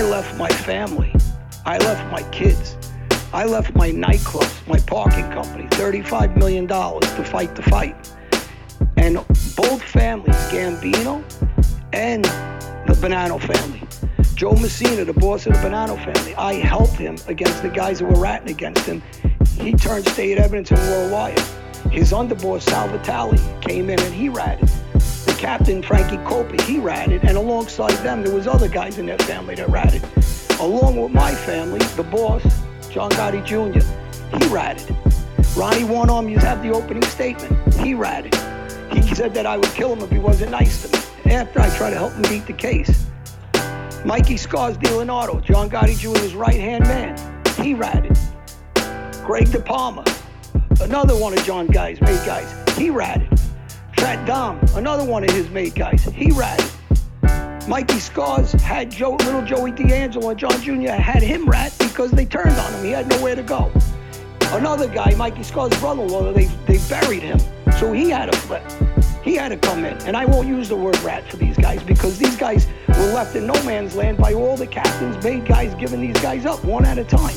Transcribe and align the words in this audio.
I 0.00 0.02
left 0.04 0.34
my 0.38 0.48
family. 0.48 1.14
I 1.66 1.76
left 1.76 2.10
my 2.10 2.22
kids. 2.30 2.74
I 3.34 3.44
left 3.44 3.74
my 3.74 3.90
nightclubs, 3.90 4.66
my 4.66 4.78
parking 4.78 5.30
company, 5.30 5.64
$35 5.72 6.38
million 6.38 6.66
to 6.66 7.24
fight 7.24 7.54
the 7.54 7.62
fight. 7.64 8.10
And 8.96 9.16
both 9.56 9.82
families, 9.82 10.36
Gambino 10.50 11.22
and 11.92 12.24
the 12.24 12.94
Bonanno 12.94 13.38
family, 13.42 13.82
Joe 14.34 14.52
Massino, 14.52 15.04
the 15.04 15.12
boss 15.12 15.46
of 15.46 15.52
the 15.52 15.58
Bonanno 15.58 16.02
family, 16.02 16.34
I 16.34 16.54
helped 16.54 16.94
him 16.96 17.18
against 17.26 17.60
the 17.62 17.68
guys 17.68 18.00
who 18.00 18.06
were 18.06 18.18
ratting 18.18 18.48
against 18.48 18.86
him. 18.86 19.02
He 19.58 19.74
turned 19.74 20.08
state 20.08 20.38
evidence 20.38 20.70
in 20.70 20.78
worldwide. 20.78 21.38
His 21.90 22.12
underboss, 22.12 22.62
Sal 22.62 22.88
Vitale, 22.88 23.36
came 23.60 23.90
in 23.90 24.00
and 24.00 24.14
he 24.14 24.30
ratted. 24.30 24.70
Captain, 25.40 25.82
Frankie 25.82 26.18
Coppa, 26.18 26.60
he 26.60 26.78
ratted. 26.78 27.24
And 27.24 27.38
alongside 27.38 27.94
them, 28.04 28.22
there 28.22 28.34
was 28.34 28.46
other 28.46 28.68
guys 28.68 28.98
in 28.98 29.06
their 29.06 29.16
family 29.20 29.54
that 29.54 29.70
ratted. 29.70 30.04
Along 30.60 31.00
with 31.00 31.12
my 31.12 31.34
family, 31.34 31.78
the 31.96 32.02
boss, 32.02 32.42
John 32.90 33.10
Gotti 33.12 33.42
Jr., 33.42 33.80
he 34.36 34.52
ratted. 34.52 34.94
Ronnie 35.56 35.84
One 35.84 36.10
Arm, 36.10 36.28
you 36.28 36.38
have 36.40 36.62
the 36.62 36.68
opening 36.68 37.02
statement. 37.04 37.74
He 37.76 37.94
ratted. 37.94 38.34
He 38.92 39.14
said 39.14 39.32
that 39.32 39.46
I 39.46 39.56
would 39.56 39.70
kill 39.70 39.94
him 39.94 40.00
if 40.00 40.10
he 40.10 40.18
wasn't 40.18 40.50
nice 40.50 40.82
to 40.82 40.94
me. 40.94 41.32
After 41.32 41.58
I 41.58 41.74
tried 41.74 41.90
to 41.90 41.96
help 41.96 42.12
him 42.12 42.22
beat 42.22 42.46
the 42.46 42.52
case. 42.52 43.06
Mikey 44.04 44.36
Scars 44.36 44.76
Leonardo, 44.82 45.40
John 45.40 45.70
Gotti 45.70 45.96
Jr.'s 45.98 46.34
right 46.34 46.60
hand 46.60 46.84
man. 46.84 47.16
He 47.62 47.72
ratted. 47.72 48.18
Greg 49.24 49.50
De 49.50 49.60
Palma, 49.60 50.04
another 50.82 51.16
one 51.16 51.32
of 51.32 51.42
John 51.44 51.66
Guy's 51.66 51.98
made 52.02 52.26
guys. 52.26 52.76
He 52.76 52.90
ratted. 52.90 53.40
Fat 54.00 54.24
Dom, 54.24 54.58
another 54.76 55.04
one 55.04 55.24
of 55.24 55.30
his 55.30 55.50
made 55.50 55.74
guys. 55.74 56.02
He 56.04 56.30
ratted. 56.30 56.64
Mikey 57.68 57.98
Scars 57.98 58.52
had 58.52 58.90
Joe, 58.90 59.16
little 59.16 59.44
Joey 59.44 59.72
D'Angelo 59.72 60.30
and 60.30 60.38
John 60.38 60.58
Jr. 60.62 60.92
had 60.92 61.22
him 61.22 61.46
rat 61.46 61.76
because 61.78 62.10
they 62.10 62.24
turned 62.24 62.56
on 62.56 62.72
him. 62.72 62.82
He 62.82 62.92
had 62.92 63.06
nowhere 63.08 63.34
to 63.34 63.42
go. 63.42 63.70
Another 64.52 64.88
guy, 64.88 65.14
Mikey 65.16 65.42
Scars' 65.42 65.78
brother-in-law, 65.80 66.32
they, 66.32 66.46
they 66.66 66.78
buried 66.88 67.22
him. 67.22 67.38
So 67.78 67.92
he 67.92 68.08
had 68.08 68.32
to 68.32 68.38
flip. 68.38 68.64
He 69.22 69.34
had 69.34 69.50
to 69.50 69.58
come 69.58 69.84
in. 69.84 69.98
And 70.04 70.16
I 70.16 70.24
won't 70.24 70.48
use 70.48 70.70
the 70.70 70.76
word 70.76 70.98
rat 71.00 71.30
for 71.30 71.36
these 71.36 71.58
guys 71.58 71.82
because 71.82 72.18
these 72.18 72.36
guys 72.36 72.66
were 72.88 73.12
left 73.12 73.36
in 73.36 73.46
no 73.46 73.62
man's 73.64 73.96
land 73.96 74.16
by 74.16 74.32
all 74.32 74.56
the 74.56 74.66
captains, 74.66 75.22
made 75.22 75.44
guys 75.44 75.74
giving 75.74 76.00
these 76.00 76.18
guys 76.22 76.46
up 76.46 76.64
one 76.64 76.86
at 76.86 76.96
a 76.96 77.04
time. 77.04 77.36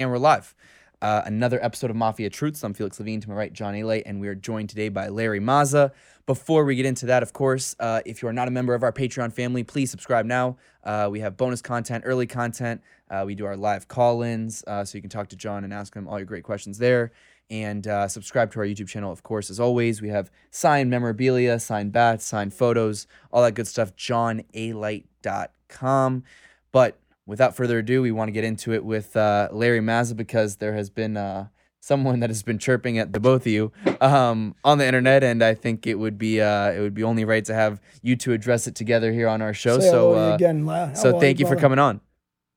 And 0.00 0.10
we're 0.10 0.18
live. 0.18 0.56
Uh, 1.00 1.22
another 1.24 1.62
episode 1.62 1.88
of 1.88 1.94
Mafia 1.94 2.28
Truths. 2.28 2.64
I'm 2.64 2.74
Felix 2.74 2.98
Levine 2.98 3.20
to 3.20 3.28
my 3.28 3.36
right, 3.36 3.52
John 3.52 3.74
Alite, 3.74 4.02
and 4.06 4.20
we 4.20 4.26
are 4.26 4.34
joined 4.34 4.70
today 4.70 4.88
by 4.88 5.06
Larry 5.08 5.38
Mazza. 5.38 5.92
Before 6.26 6.64
we 6.64 6.74
get 6.74 6.86
into 6.86 7.06
that, 7.06 7.22
of 7.22 7.32
course, 7.32 7.76
uh, 7.78 8.00
if 8.04 8.20
you 8.20 8.28
are 8.28 8.32
not 8.32 8.48
a 8.48 8.50
member 8.50 8.74
of 8.74 8.82
our 8.82 8.90
Patreon 8.90 9.32
family, 9.32 9.62
please 9.62 9.92
subscribe 9.92 10.26
now. 10.26 10.56
Uh, 10.82 11.06
we 11.10 11.20
have 11.20 11.36
bonus 11.36 11.62
content, 11.62 12.02
early 12.06 12.26
content. 12.26 12.82
Uh, 13.08 13.22
we 13.24 13.36
do 13.36 13.44
our 13.44 13.56
live 13.56 13.86
call 13.86 14.22
ins, 14.22 14.64
uh, 14.66 14.84
so 14.84 14.98
you 14.98 15.02
can 15.02 15.10
talk 15.10 15.28
to 15.28 15.36
John 15.36 15.62
and 15.62 15.72
ask 15.72 15.94
him 15.94 16.08
all 16.08 16.18
your 16.18 16.26
great 16.26 16.42
questions 16.42 16.78
there. 16.78 17.12
And 17.50 17.86
uh, 17.86 18.08
subscribe 18.08 18.50
to 18.52 18.60
our 18.60 18.66
YouTube 18.66 18.88
channel, 18.88 19.12
of 19.12 19.22
course, 19.22 19.50
as 19.50 19.60
always. 19.60 20.02
We 20.02 20.08
have 20.08 20.28
signed 20.50 20.90
memorabilia, 20.90 21.60
signed 21.60 21.92
bats, 21.92 22.24
signed 22.24 22.52
photos, 22.52 23.06
all 23.32 23.42
that 23.42 23.52
good 23.52 23.68
stuff. 23.68 23.94
JohnAlite.com. 23.94 26.24
But 26.72 26.98
without 27.26 27.56
further 27.56 27.78
ado, 27.78 28.02
we 28.02 28.12
want 28.12 28.28
to 28.28 28.32
get 28.32 28.44
into 28.44 28.72
it 28.72 28.84
with 28.84 29.16
uh, 29.16 29.48
Larry 29.52 29.80
Mazza 29.80 30.16
because 30.16 30.56
there 30.56 30.74
has 30.74 30.90
been 30.90 31.16
uh, 31.16 31.48
someone 31.80 32.20
that 32.20 32.30
has 32.30 32.42
been 32.42 32.58
chirping 32.58 32.98
at 32.98 33.12
the 33.12 33.20
both 33.20 33.42
of 33.42 33.46
you 33.48 33.72
um, 34.00 34.54
on 34.64 34.78
the 34.78 34.86
internet, 34.86 35.22
and 35.22 35.42
I 35.42 35.54
think 35.54 35.86
it 35.86 35.96
would 35.96 36.18
be 36.18 36.40
uh, 36.40 36.70
it 36.72 36.80
would 36.80 36.94
be 36.94 37.02
only 37.02 37.24
right 37.24 37.44
to 37.44 37.54
have 37.54 37.80
you 38.02 38.16
two 38.16 38.32
address 38.32 38.66
it 38.66 38.74
together 38.74 39.12
here 39.12 39.28
on 39.28 39.42
our 39.42 39.54
show. 39.54 39.78
Say 39.78 39.90
so, 39.90 40.12
hello 40.12 40.32
uh, 40.32 40.34
again, 40.34 40.66
La. 40.66 40.92
So 40.94 41.18
thank 41.18 41.38
you 41.38 41.46
for 41.46 41.56
coming 41.56 41.78
on. 41.78 42.00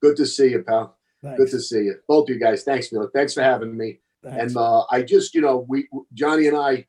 Good 0.01 0.17
to 0.17 0.25
see 0.25 0.49
you, 0.51 0.63
pal. 0.63 0.97
Thanks. 1.23 1.37
Good 1.37 1.49
to 1.51 1.59
see 1.59 1.79
you. 1.79 1.95
Both 2.07 2.29
of 2.29 2.35
you 2.35 2.39
guys. 2.39 2.63
Thanks, 2.63 2.89
Felix. 2.89 3.11
Thanks 3.13 3.33
for 3.33 3.41
having 3.41 3.75
me. 3.75 3.99
Thanks. 4.23 4.39
And 4.39 4.57
uh, 4.57 4.83
I 4.91 5.01
just, 5.01 5.33
you 5.33 5.41
know, 5.41 5.65
we 5.67 5.87
Johnny 6.13 6.47
and 6.47 6.55
I 6.55 6.85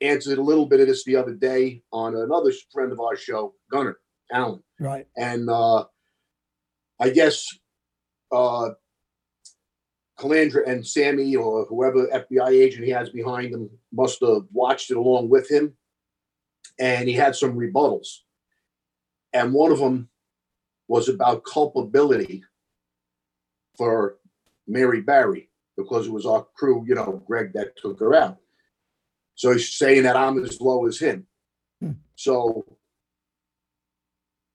answered 0.00 0.38
a 0.38 0.42
little 0.42 0.66
bit 0.66 0.80
of 0.80 0.86
this 0.86 1.04
the 1.04 1.16
other 1.16 1.34
day 1.34 1.82
on 1.92 2.14
another 2.14 2.52
friend 2.72 2.92
of 2.92 3.00
our 3.00 3.16
show, 3.16 3.54
Gunner 3.70 3.98
Allen. 4.32 4.62
right. 4.78 5.06
And 5.16 5.48
uh, 5.48 5.84
I 7.04 7.10
guess 7.10 7.46
uh, 8.32 8.70
Calandra 10.18 10.66
and 10.66 10.86
Sammy 10.86 11.36
or 11.36 11.66
whoever 11.66 12.06
FBI 12.06 12.48
agent 12.48 12.86
he 12.86 12.90
has 12.92 13.10
behind 13.10 13.52
him 13.52 13.68
must 13.92 14.20
have 14.22 14.44
watched 14.52 14.90
it 14.90 14.96
along 14.96 15.28
with 15.28 15.50
him. 15.50 15.74
And 16.80 17.06
he 17.06 17.14
had 17.14 17.36
some 17.36 17.58
rebuttals. 17.58 18.06
And 19.34 19.52
one 19.52 19.70
of 19.70 19.80
them 19.80 20.08
was 20.88 21.10
about 21.10 21.44
culpability 21.44 22.42
for 23.76 24.16
Mary 24.66 25.02
Bari 25.02 25.50
because 25.76 26.06
it 26.06 26.12
was 26.12 26.24
our 26.24 26.46
crew, 26.54 26.86
you 26.86 26.94
know, 26.94 27.22
Greg 27.26 27.52
that 27.52 27.76
took 27.76 28.00
her 28.00 28.14
out. 28.14 28.38
So 29.34 29.52
he's 29.52 29.74
saying 29.74 30.04
that 30.04 30.16
I'm 30.16 30.42
as 30.42 30.58
low 30.58 30.86
as 30.86 30.98
him. 30.98 31.26
Hmm. 31.82 31.92
So 32.14 32.64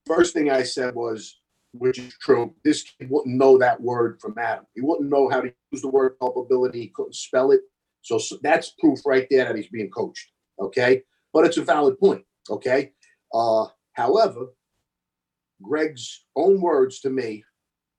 first 0.07 0.33
thing 0.33 0.49
I 0.49 0.63
said 0.63 0.95
was, 0.95 1.38
which 1.73 1.99
is 1.99 2.15
true, 2.19 2.53
this 2.63 2.83
kid 2.83 3.09
wouldn't 3.09 3.35
know 3.35 3.57
that 3.57 3.81
word 3.81 4.19
from 4.19 4.35
Adam. 4.37 4.65
He 4.75 4.81
wouldn't 4.81 5.09
know 5.09 5.29
how 5.29 5.41
to 5.41 5.53
use 5.71 5.81
the 5.81 5.89
word 5.89 6.13
culpability. 6.19 6.81
He 6.81 6.87
couldn't 6.87 7.15
spell 7.15 7.51
it. 7.51 7.61
So, 8.01 8.17
so 8.17 8.37
that's 8.41 8.73
proof 8.79 8.99
right 9.05 9.27
there 9.29 9.45
that 9.45 9.55
he's 9.55 9.67
being 9.67 9.89
coached. 9.89 10.31
Okay. 10.59 11.03
But 11.33 11.45
it's 11.45 11.57
a 11.57 11.63
valid 11.63 11.99
point. 11.99 12.23
Okay. 12.49 12.93
Uh, 13.33 13.67
however, 13.93 14.47
Greg's 15.61 16.25
own 16.35 16.61
words 16.61 17.01
to 17.01 17.09
me 17.09 17.43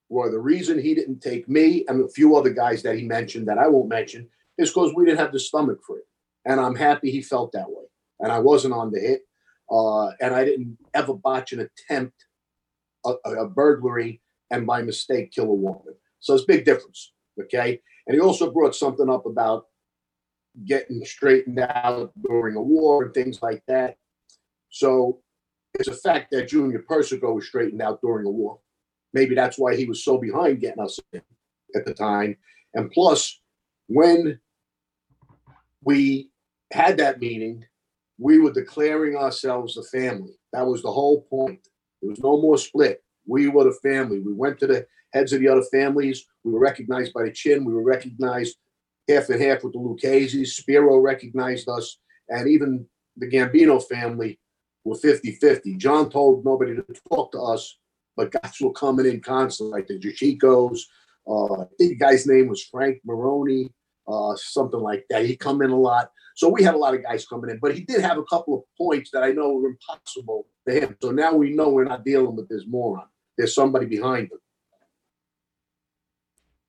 were 0.09 0.31
the 0.31 0.39
reason 0.39 0.79
he 0.79 0.95
didn't 0.95 1.21
take 1.21 1.49
me 1.49 1.85
and 1.89 2.05
a 2.05 2.09
few 2.09 2.37
other 2.37 2.51
guys 2.51 2.83
that 2.83 2.97
he 2.97 3.05
mentioned 3.05 3.47
that 3.47 3.59
I 3.59 3.69
won't 3.69 3.89
mention 3.89 4.29
is 4.59 4.71
because 4.71 4.93
we 4.95 5.05
didn't 5.05 5.21
have 5.21 5.33
the 5.33 5.39
stomach 5.39 5.79
for 5.87 5.99
it. 5.99 6.05
And 6.45 6.59
I'm 6.59 6.75
happy 6.75 7.11
he 7.11 7.23
felt 7.23 7.53
that 7.53 7.71
way. 7.71 7.85
And 8.19 8.33
I 8.33 8.41
wasn't 8.41 8.75
on 8.75 8.91
the 8.91 8.99
hit. 8.99 9.23
Uh, 9.71 10.09
and 10.21 10.35
I 10.35 10.45
didn't 10.45 10.79
ever 10.95 11.15
botch 11.15 11.53
an 11.53 11.61
attempt, 11.61 12.25
a, 13.05 13.13
a 13.31 13.49
burglary, 13.49 14.21
and 14.51 14.67
by 14.67 14.83
mistake 14.83 15.33
kill 15.33 15.45
a 15.45 15.55
woman. 15.55 15.95
So 16.21 16.35
it's 16.35 16.45
big 16.45 16.65
difference. 16.65 17.13
Okay. 17.41 17.81
And 18.07 18.15
he 18.15 18.21
also 18.21 18.51
brought 18.51 18.75
something 18.75 19.09
up 19.09 19.27
about 19.27 19.67
getting 20.65 21.05
straightened 21.05 21.61
out 21.61 22.13
during 22.29 22.57
a 22.57 22.63
war 22.63 23.05
and 23.05 23.15
things 23.15 23.41
like 23.41 23.63
that. 23.69 23.97
So 24.71 25.21
it's 25.75 25.89
a 25.89 25.95
fact 25.95 26.31
that 26.33 26.49
Junior 26.49 26.85
Persico 26.87 27.35
was 27.35 27.47
straightened 27.47 27.83
out 27.83 28.01
during 28.01 28.27
a 28.27 28.31
war. 28.31 28.59
Maybe 29.13 29.35
that's 29.35 29.59
why 29.59 29.77
he 29.77 29.87
was 29.87 30.05
so 30.05 30.19
behind 30.19 30.61
getting 30.61 30.83
us 30.83 30.99
in 31.13 31.23
at 31.75 31.85
the 31.85 31.95
time. 31.95 32.37
And 32.75 32.91
plus, 32.91 33.41
when 33.87 34.41
we 35.83 36.31
had 36.73 36.99
that 36.99 37.21
meeting, 37.21 37.65
we 38.19 38.39
were 38.39 38.53
declaring 38.53 39.17
ourselves 39.17 39.77
a 39.77 39.83
family. 39.85 40.39
That 40.53 40.67
was 40.67 40.83
the 40.83 40.93
whole 40.93 41.23
point. 41.23 41.67
There 42.01 42.11
was 42.11 42.21
no 42.21 42.41
more 42.41 42.59
split. 42.59 43.03
We 43.27 43.49
were 43.49 43.65
the 43.65 43.79
family. 43.83 44.21
We 44.21 44.33
went 44.33 44.59
to 44.61 44.67
the 44.67 44.87
heads 45.13 45.33
of 45.33 45.41
the 45.41 45.49
other 45.49 45.65
families. 45.73 46.25
We 46.45 46.53
were 46.53 46.61
recognized 46.61 47.13
by 47.13 47.25
the 47.25 47.33
chin. 47.33 47.65
We 47.65 47.75
were 47.75 47.83
recognized 47.83 48.57
half 49.09 49.29
and 49.29 49.41
half 49.41 49.63
with 49.63 49.73
the 49.73 49.79
Lucchese's. 49.79 50.57
Spiro 50.57 50.99
recognized 50.99 51.69
us. 51.69 51.99
And 52.29 52.49
even 52.49 52.87
the 53.17 53.29
Gambino 53.29 53.83
family 53.83 54.39
were 54.85 54.97
50 54.97 55.33
50. 55.33 55.77
John 55.77 56.11
told 56.11 56.45
nobody 56.45 56.77
to 56.77 56.85
talk 57.11 57.33
to 57.33 57.41
us, 57.41 57.79
but 58.17 58.31
guys 58.31 58.55
were 58.61 58.73
coming 58.73 59.07
in 59.07 59.21
constantly, 59.21 59.73
like 59.73 59.89
the 59.89 59.99
Jachicos. 59.99 60.81
Uh, 61.29 61.63
I 61.63 61.67
think 61.79 61.91
the 61.91 61.97
guy's 61.97 62.27
name 62.27 62.49
was 62.49 62.65
Frank 62.65 62.99
Maroney, 63.05 63.71
uh, 64.11 64.37
something 64.37 64.81
like 64.81 65.05
that. 65.11 65.25
He'd 65.25 65.37
come 65.37 65.63
in 65.63 65.71
a 65.71 65.79
lot. 65.79 66.11
So 66.37 66.49
we 66.49 66.63
had 66.63 66.75
a 66.75 66.79
lot 66.79 66.95
of 66.95 67.03
guys 67.03 67.27
coming 67.27 67.51
in, 67.51 67.59
but 67.59 67.75
he 67.75 67.83
did 67.83 68.01
have 68.01 68.19
a 68.19 68.25
couple 68.25 68.55
of 68.57 68.63
points 68.79 69.11
that 69.13 69.23
I 69.23 69.33
know 69.33 69.53
were 69.55 69.69
impossible 69.69 70.47
to 70.67 70.81
him. 70.81 70.97
So 71.03 71.11
now 71.11 71.35
we 71.35 71.51
know 71.51 71.69
we're 71.69 71.85
not 71.85 72.05
dealing 72.05 72.35
with 72.37 72.49
this 72.49 72.65
moron. 72.67 73.07
There's 73.37 73.55
somebody 73.55 73.87
behind 73.87 74.31
him. 74.33 74.39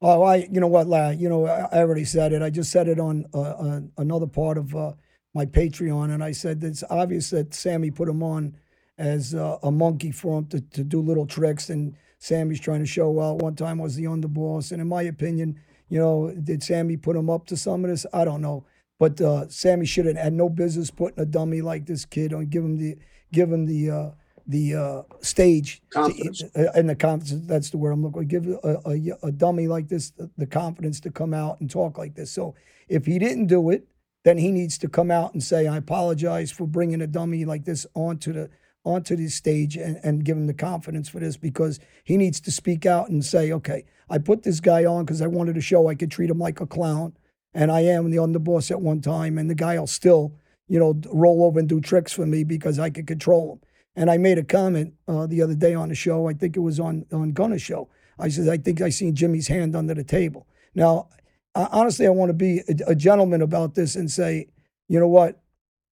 Oh, 0.02 0.24
I, 0.24 0.48
you 0.52 0.60
know 0.60 0.68
what, 0.68 0.88
La, 0.88 1.10
you 1.10 1.30
know, 1.30 1.46
I 1.46 1.80
already 1.80 2.06
said 2.06 2.34
it. 2.34 2.42
I 2.42 2.50
just 2.50 2.72
said 2.72 2.88
it 2.88 3.00
on 3.00 3.26
uh, 3.36 3.42
uh, 3.42 3.82
another 4.00 4.26
part 4.26 4.58
of 4.58 4.76
uh, 4.76 4.94
my 5.36 5.46
Patreon, 5.46 6.12
and 6.12 6.24
I 6.24 6.32
said 6.32 6.64
it's 6.64 6.84
obvious 6.90 7.30
that 7.30 7.54
Sammy 7.54 7.92
put 7.92 8.10
him 8.10 8.24
on 8.24 8.58
as 8.98 9.36
uh, 9.36 9.58
a 9.62 9.72
monkey 9.72 10.12
for 10.12 10.40
him 10.40 10.48
to, 10.48 10.60
to 10.60 10.84
do 10.84 11.02
little 11.02 11.28
tricks, 11.28 11.70
and 11.70 11.96
Sammy's 12.18 12.60
trying 12.60 12.80
to 12.80 12.86
show, 12.88 13.12
well, 13.12 13.38
one 13.38 13.56
time 13.56 13.78
was 13.78 13.96
the 13.96 14.06
underboss, 14.06 14.72
and 14.72 14.82
in 14.82 14.88
my 14.88 15.04
opinion, 15.04 15.60
You 15.92 16.00
know, 16.00 16.34
did 16.42 16.64
Sammy 16.64 16.96
put 16.96 17.18
him 17.18 17.30
up 17.30 17.46
to 17.48 17.58
some 17.58 17.84
of 17.84 17.92
this? 17.92 18.06
I 18.14 18.24
don't 18.24 18.42
know. 18.42 18.64
But 18.98 19.20
uh, 19.20 19.50
Sammy 19.50 19.86
should 19.86 20.06
have 20.06 20.16
had 20.16 20.32
no 20.32 20.48
business 20.48 20.90
putting 20.90 21.20
a 21.20 21.26
dummy 21.26 21.62
like 21.62 21.86
this 21.86 22.06
kid 22.06 22.34
on, 22.34 22.46
give 22.46 22.64
him 22.64 22.78
the 22.78 22.98
give 23.34 23.52
him 23.52 23.66
the 23.66 23.90
uh, 23.90 24.10
the 24.48 24.76
uh, 24.76 25.02
stage 25.20 25.82
Confidence. 25.90 26.40
To, 26.40 26.70
uh, 26.70 26.72
and 26.76 26.90
the 26.90 26.96
confidence. 26.96 27.46
That's 27.46 27.72
the 27.72 27.78
word 27.78 27.92
I'm 27.92 28.04
looking. 28.04 28.26
Give 28.28 28.48
a, 28.48 28.78
a, 28.86 29.28
a 29.28 29.32
dummy 29.34 29.68
like 29.68 29.90
this 29.90 30.12
the, 30.12 30.30
the 30.38 30.46
confidence 30.46 31.02
to 31.02 31.12
come 31.12 31.34
out 31.34 31.60
and 31.60 31.70
talk 31.70 31.98
like 31.98 32.16
this. 32.16 32.32
So 32.32 32.56
if 32.88 33.06
he 33.06 33.20
didn't 33.20 33.48
do 33.48 33.70
it, 33.70 33.86
then 34.24 34.38
he 34.38 34.50
needs 34.52 34.78
to 34.78 34.88
come 34.88 35.12
out 35.12 35.34
and 35.34 35.44
say, 35.44 35.68
"I 35.68 35.76
apologize 35.76 36.52
for 36.52 36.68
bringing 36.68 37.02
a 37.02 37.08
dummy 37.08 37.44
like 37.44 37.66
this 37.66 37.86
onto 37.96 38.32
the 38.32 38.50
onto 38.84 39.16
the 39.16 39.28
stage 39.28 39.78
and, 39.78 40.00
and 40.04 40.26
give 40.26 40.38
him 40.38 40.48
the 40.48 40.54
confidence 40.54 41.10
for 41.10 41.20
this 41.20 41.38
because 41.38 41.80
he 42.04 42.18
needs 42.18 42.40
to 42.42 42.52
speak 42.52 42.86
out 42.86 43.10
and 43.10 43.24
say, 43.24 43.52
okay, 43.52 43.86
I 44.10 44.18
put 44.18 44.44
this 44.44 44.60
guy 44.60 44.86
on 44.86 45.06
because 45.06 45.22
I 45.22 45.28
wanted 45.28 45.56
to 45.56 45.62
show 45.62 45.88
I 45.88 45.96
could 45.96 46.12
treat 46.12 46.30
him 46.30 46.40
like 46.40 46.60
a 46.60 46.68
clown, 46.68 47.16
and 47.54 47.72
I 47.72 47.82
am 47.82 48.10
the 48.10 48.18
underboss 48.18 48.72
at 48.72 48.82
one 48.82 49.02
time, 49.02 49.38
and 49.38 49.50
the 49.50 49.56
guy 49.56 49.80
will 49.80 49.88
still, 49.88 50.34
you 50.68 50.80
know, 50.80 51.00
roll 51.12 51.44
over 51.44 51.60
and 51.60 51.70
do 51.70 51.80
tricks 51.80 52.12
for 52.12 52.26
me 52.26 52.44
because 52.44 52.80
I 52.80 52.90
could 52.90 53.08
control 53.08 53.54
him. 53.54 53.62
And 53.96 54.10
I 54.10 54.18
made 54.18 54.38
a 54.38 54.44
comment 54.44 54.94
uh, 55.08 55.28
the 55.28 55.42
other 55.42 55.56
day 55.56 55.74
on 55.74 55.90
the 55.90 55.96
show. 55.96 56.28
I 56.28 56.34
think 56.34 56.56
it 56.56 56.62
was 56.62 56.80
on 56.80 57.06
on 57.12 57.34
Gunner's 57.34 57.62
show. 57.62 57.90
I 58.18 58.30
said 58.30 58.48
I 58.48 58.58
think 58.58 58.82
I 58.82 58.90
seen 58.90 59.16
Jimmy's 59.16 59.48
hand 59.48 59.76
under 59.76 59.94
the 59.94 60.04
table. 60.04 60.48
Now, 60.74 61.10
honestly, 61.56 62.08
I 62.08 62.12
want 62.12 62.30
to 62.30 62.34
be 62.34 62.60
a, 62.70 62.92
a 62.92 62.96
gentleman 62.96 63.42
about 63.42 63.76
this 63.76 63.96
and 63.96 64.10
say, 64.10 64.48
you 64.88 65.00
know 65.00 65.08
what? 65.08 65.41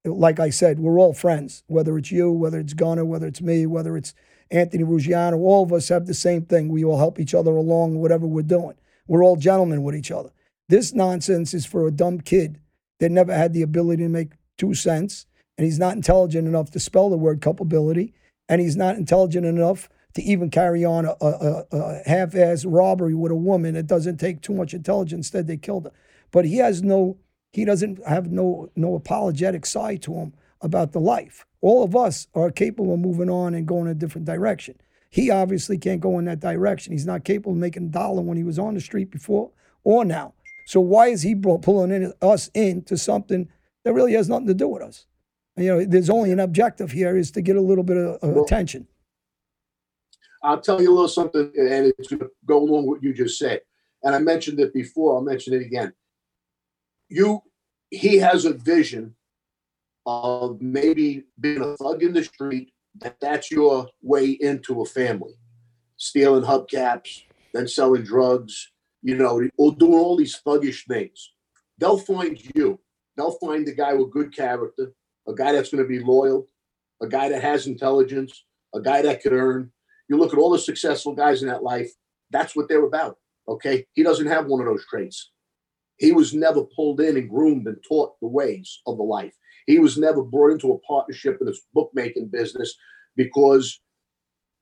Like 0.04 0.40
I 0.40 0.50
said, 0.50 0.78
we're 0.78 0.98
all 0.98 1.12
friends. 1.12 1.62
Whether 1.66 1.98
it's 1.98 2.10
you, 2.10 2.30
whether 2.32 2.58
it's 2.58 2.72
Gunner, 2.72 3.04
whether 3.04 3.26
it's 3.26 3.42
me, 3.42 3.66
whether 3.66 3.96
it's 3.96 4.14
Anthony 4.50 4.84
Ruggiano, 4.84 5.38
all 5.38 5.62
of 5.62 5.72
us 5.72 5.88
have 5.88 6.06
the 6.06 6.14
same 6.14 6.42
thing. 6.46 6.68
We 6.68 6.84
all 6.84 6.98
help 6.98 7.20
each 7.20 7.34
other 7.34 7.52
along, 7.52 7.98
whatever 7.98 8.26
we're 8.26 8.42
doing. 8.42 8.74
We're 9.06 9.24
all 9.24 9.36
gentlemen 9.36 9.82
with 9.82 9.94
each 9.94 10.10
other. 10.10 10.30
This 10.68 10.94
nonsense 10.94 11.52
is 11.52 11.66
for 11.66 11.86
a 11.86 11.90
dumb 11.90 12.20
kid 12.20 12.60
that 12.98 13.10
never 13.10 13.34
had 13.34 13.52
the 13.52 13.62
ability 13.62 14.04
to 14.04 14.08
make 14.08 14.32
two 14.56 14.74
cents, 14.74 15.26
and 15.58 15.64
he's 15.64 15.78
not 15.78 15.96
intelligent 15.96 16.46
enough 16.48 16.70
to 16.70 16.80
spell 16.80 17.10
the 17.10 17.16
word 17.16 17.40
culpability, 17.40 18.14
and 18.48 18.60
he's 18.60 18.76
not 18.76 18.96
intelligent 18.96 19.46
enough 19.46 19.88
to 20.14 20.22
even 20.22 20.50
carry 20.50 20.84
on 20.84 21.04
a, 21.04 21.14
a, 21.20 21.64
a 21.72 22.02
half-ass 22.06 22.64
robbery 22.64 23.14
with 23.14 23.32
a 23.32 23.36
woman. 23.36 23.76
It 23.76 23.86
doesn't 23.86 24.18
take 24.18 24.42
too 24.42 24.54
much 24.54 24.74
intelligence. 24.74 25.26
Instead, 25.26 25.46
they 25.46 25.56
killed 25.56 25.84
her. 25.84 25.92
But 26.30 26.44
he 26.44 26.56
has 26.56 26.82
no, 26.82 27.18
he 27.52 27.64
doesn't 27.64 28.06
have 28.06 28.30
no 28.30 28.70
no 28.76 28.94
apologetic 28.94 29.66
side 29.66 30.02
to 30.02 30.14
him 30.14 30.32
about 30.60 30.92
the 30.92 31.00
life. 31.00 31.44
All 31.60 31.82
of 31.82 31.96
us 31.96 32.26
are 32.34 32.50
capable 32.50 32.94
of 32.94 33.00
moving 33.00 33.30
on 33.30 33.54
and 33.54 33.66
going 33.66 33.88
a 33.88 33.94
different 33.94 34.26
direction. 34.26 34.76
He 35.10 35.30
obviously 35.30 35.76
can't 35.76 36.00
go 36.00 36.18
in 36.18 36.24
that 36.26 36.40
direction. 36.40 36.92
He's 36.92 37.06
not 37.06 37.24
capable 37.24 37.52
of 37.52 37.58
making 37.58 37.86
a 37.86 37.88
dollar 37.88 38.22
when 38.22 38.36
he 38.36 38.44
was 38.44 38.58
on 38.58 38.74
the 38.74 38.80
street 38.80 39.10
before 39.10 39.50
or 39.82 40.04
now. 40.04 40.34
So 40.66 40.80
why 40.80 41.08
is 41.08 41.22
he 41.22 41.34
pulling 41.34 41.90
in, 41.90 42.12
us 42.22 42.48
into 42.54 42.96
something 42.96 43.48
that 43.82 43.92
really 43.92 44.12
has 44.12 44.28
nothing 44.28 44.46
to 44.46 44.54
do 44.54 44.68
with 44.68 44.82
us? 44.82 45.06
You 45.56 45.66
know, 45.66 45.84
there's 45.84 46.10
only 46.10 46.30
an 46.30 46.38
objective 46.38 46.92
here 46.92 47.16
is 47.16 47.32
to 47.32 47.42
get 47.42 47.56
a 47.56 47.60
little 47.60 47.82
bit 47.82 47.96
of, 47.96 48.16
of 48.22 48.34
Well, 48.34 48.44
attention. 48.44 48.86
I'll 50.42 50.60
tell 50.60 50.80
you 50.80 50.90
a 50.90 50.92
little 50.92 51.08
something, 51.08 51.50
and 51.56 51.92
it's 51.98 52.08
going 52.08 52.20
to 52.20 52.30
go 52.46 52.58
along 52.58 52.86
with 52.86 52.98
what 52.98 53.02
you 53.02 53.12
just 53.12 53.38
said. 53.38 53.60
And 54.04 54.14
I 54.14 54.20
mentioned 54.20 54.60
it 54.60 54.72
before. 54.72 55.16
I'll 55.16 55.22
mention 55.22 55.52
it 55.52 55.62
again. 55.62 55.92
You, 57.10 57.42
he 57.90 58.16
has 58.18 58.46
a 58.46 58.54
vision 58.54 59.14
of 60.06 60.62
maybe 60.62 61.24
being 61.38 61.60
a 61.62 61.76
thug 61.76 62.02
in 62.02 62.14
the 62.14 62.24
street. 62.24 62.72
That 63.00 63.20
that's 63.20 63.50
your 63.50 63.88
way 64.02 64.30
into 64.30 64.80
a 64.80 64.84
family, 64.84 65.34
stealing 65.96 66.44
hubcaps, 66.44 67.22
then 67.54 67.68
selling 67.68 68.02
drugs. 68.02 68.72
You 69.02 69.16
know, 69.16 69.40
or 69.56 69.74
doing 69.74 69.94
all 69.94 70.16
these 70.16 70.40
thuggish 70.46 70.86
things. 70.86 71.32
They'll 71.78 71.96
find 71.96 72.38
you. 72.54 72.78
They'll 73.16 73.38
find 73.38 73.66
the 73.66 73.74
guy 73.74 73.94
with 73.94 74.10
good 74.10 74.36
character, 74.36 74.92
a 75.26 75.34
guy 75.34 75.52
that's 75.52 75.70
going 75.70 75.82
to 75.82 75.88
be 75.88 76.00
loyal, 76.00 76.46
a 77.00 77.06
guy 77.06 77.30
that 77.30 77.42
has 77.42 77.66
intelligence, 77.66 78.44
a 78.74 78.80
guy 78.80 79.00
that 79.02 79.22
could 79.22 79.32
earn. 79.32 79.72
You 80.08 80.18
look 80.18 80.34
at 80.34 80.38
all 80.38 80.50
the 80.50 80.58
successful 80.58 81.14
guys 81.14 81.42
in 81.42 81.48
that 81.48 81.62
life, 81.62 81.90
that's 82.30 82.54
what 82.54 82.68
they're 82.68 82.84
about. 82.84 83.16
Okay. 83.48 83.86
He 83.94 84.02
doesn't 84.02 84.26
have 84.26 84.46
one 84.46 84.60
of 84.60 84.66
those 84.66 84.84
traits. 84.86 85.30
He 86.00 86.12
was 86.12 86.32
never 86.32 86.64
pulled 86.64 86.98
in 87.02 87.18
and 87.18 87.28
groomed 87.28 87.66
and 87.66 87.76
taught 87.86 88.18
the 88.20 88.26
ways 88.26 88.80
of 88.86 88.96
the 88.96 89.02
life. 89.02 89.34
He 89.66 89.78
was 89.78 89.98
never 89.98 90.22
brought 90.22 90.50
into 90.52 90.72
a 90.72 90.78
partnership 90.78 91.36
in 91.40 91.46
this 91.46 91.60
bookmaking 91.74 92.28
business 92.28 92.74
because 93.16 93.78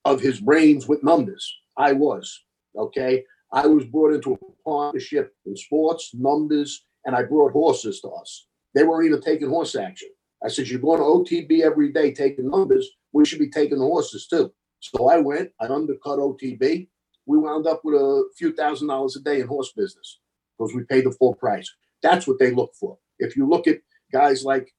of 0.05 0.21
his 0.21 0.41
brains 0.41 0.89
with 0.89 1.05
numbers. 1.05 1.49
I 1.77 1.93
was. 1.93 2.43
Okay. 2.77 3.25
I 3.53 3.69
was 3.69 3.85
brought 3.85 4.15
into 4.15 4.33
a 4.35 4.69
partnership 4.69 5.33
in 5.47 5.57
sports, 5.57 6.11
numbers, 6.13 6.85
and 7.05 7.15
I 7.15 7.23
brought 7.23 7.53
horses 7.53 8.01
to 8.01 8.09
us. 8.09 8.49
They 8.75 8.83
weren't 8.83 9.07
even 9.07 9.21
taking 9.21 9.49
horse 9.49 9.77
action. 9.77 10.09
I 10.45 10.49
said, 10.49 10.67
You're 10.67 10.81
going 10.81 10.99
to 10.99 11.05
OTB 11.05 11.61
every 11.61 11.93
day 11.93 12.13
taking 12.13 12.51
numbers. 12.51 12.91
We 13.13 13.25
should 13.25 13.39
be 13.39 13.49
taking 13.49 13.79
the 13.79 13.85
horses 13.85 14.27
too. 14.27 14.53
So 14.81 15.09
I 15.09 15.19
went, 15.19 15.51
I 15.61 15.67
undercut 15.67 16.19
OTB. 16.19 16.89
We 17.27 17.39
wound 17.39 17.69
up 17.69 17.83
with 17.85 17.95
a 17.95 18.25
few 18.37 18.53
thousand 18.53 18.89
dollars 18.89 19.15
a 19.15 19.21
day 19.21 19.41
in 19.41 19.47
horse 19.47 19.73
business 19.77 20.19
because 20.59 20.75
we 20.75 20.85
pay 20.85 21.01
the 21.01 21.13
full 21.13 21.35
price. 21.35 21.71
That's 22.03 22.27
what 22.27 22.39
they 22.39 22.51
look 22.51 22.73
for. 22.79 22.99
If 23.19 23.37
you 23.37 23.49
look 23.49 23.67
at 23.67 23.79
guys 24.13 24.45
like 24.45 24.73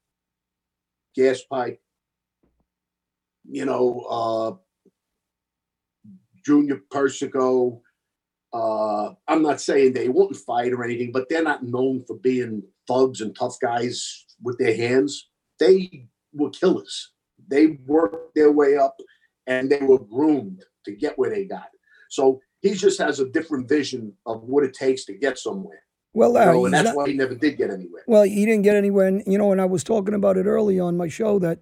Gas 1.16 1.42
Pipe, 1.50 1.80
you 3.50 3.66
know, 3.66 4.02
uh, 4.10 4.52
Junior 6.46 6.82
Persico, 6.92 7.82
uh, 8.54 9.14
I'm 9.28 9.42
not 9.44 9.62
saying 9.62 9.94
they 9.94 10.10
wouldn't 10.10 10.38
fight 10.38 10.72
or 10.72 10.84
anything, 10.84 11.12
but 11.12 11.28
they're 11.30 11.44
not 11.44 11.64
known 11.64 12.04
for 12.06 12.18
being 12.18 12.64
thugs 12.88 13.22
and 13.22 13.36
tough 13.36 13.58
guys 13.62 14.26
with 14.42 14.58
their 14.58 14.76
hands. 14.76 15.30
They 15.60 16.08
were 16.34 16.50
killers. 16.50 17.12
They 17.48 17.80
worked 17.86 18.36
their 18.36 18.52
way 18.52 18.78
up 18.78 18.98
and 19.48 19.70
they 19.70 19.80
were 19.80 20.00
groomed 20.00 20.64
to 20.86 20.92
get 20.92 21.18
where 21.18 21.30
they 21.30 21.46
got. 21.46 21.70
So 22.10 22.40
he 22.62 22.74
just 22.74 23.00
has 23.00 23.20
a 23.20 23.30
different 23.30 23.68
vision 23.70 24.14
of 24.26 24.44
what 24.44 24.64
it 24.64 24.74
takes 24.74 25.06
to 25.06 25.14
get 25.14 25.38
somewhere. 25.38 25.84
Well, 26.14 26.34
You 26.34 26.40
know, 26.40 26.66
and 26.66 26.74
that's 26.74 26.96
why 26.96 27.08
he 27.08 27.14
never 27.14 27.36
did 27.36 27.58
get 27.58 27.70
anywhere. 27.70 28.04
Well, 28.08 28.24
he 28.24 28.46
didn't 28.46 28.64
get 28.64 28.76
anywhere. 28.76 29.08
And, 29.08 29.24
you 29.28 29.38
know, 29.38 29.52
and 29.52 29.62
I 29.62 29.66
was 29.66 29.84
talking 29.84 30.14
about 30.16 30.38
it 30.38 30.46
early 30.46 30.80
on 30.80 30.98
my 30.98 31.08
show 31.08 31.38
that, 31.40 31.60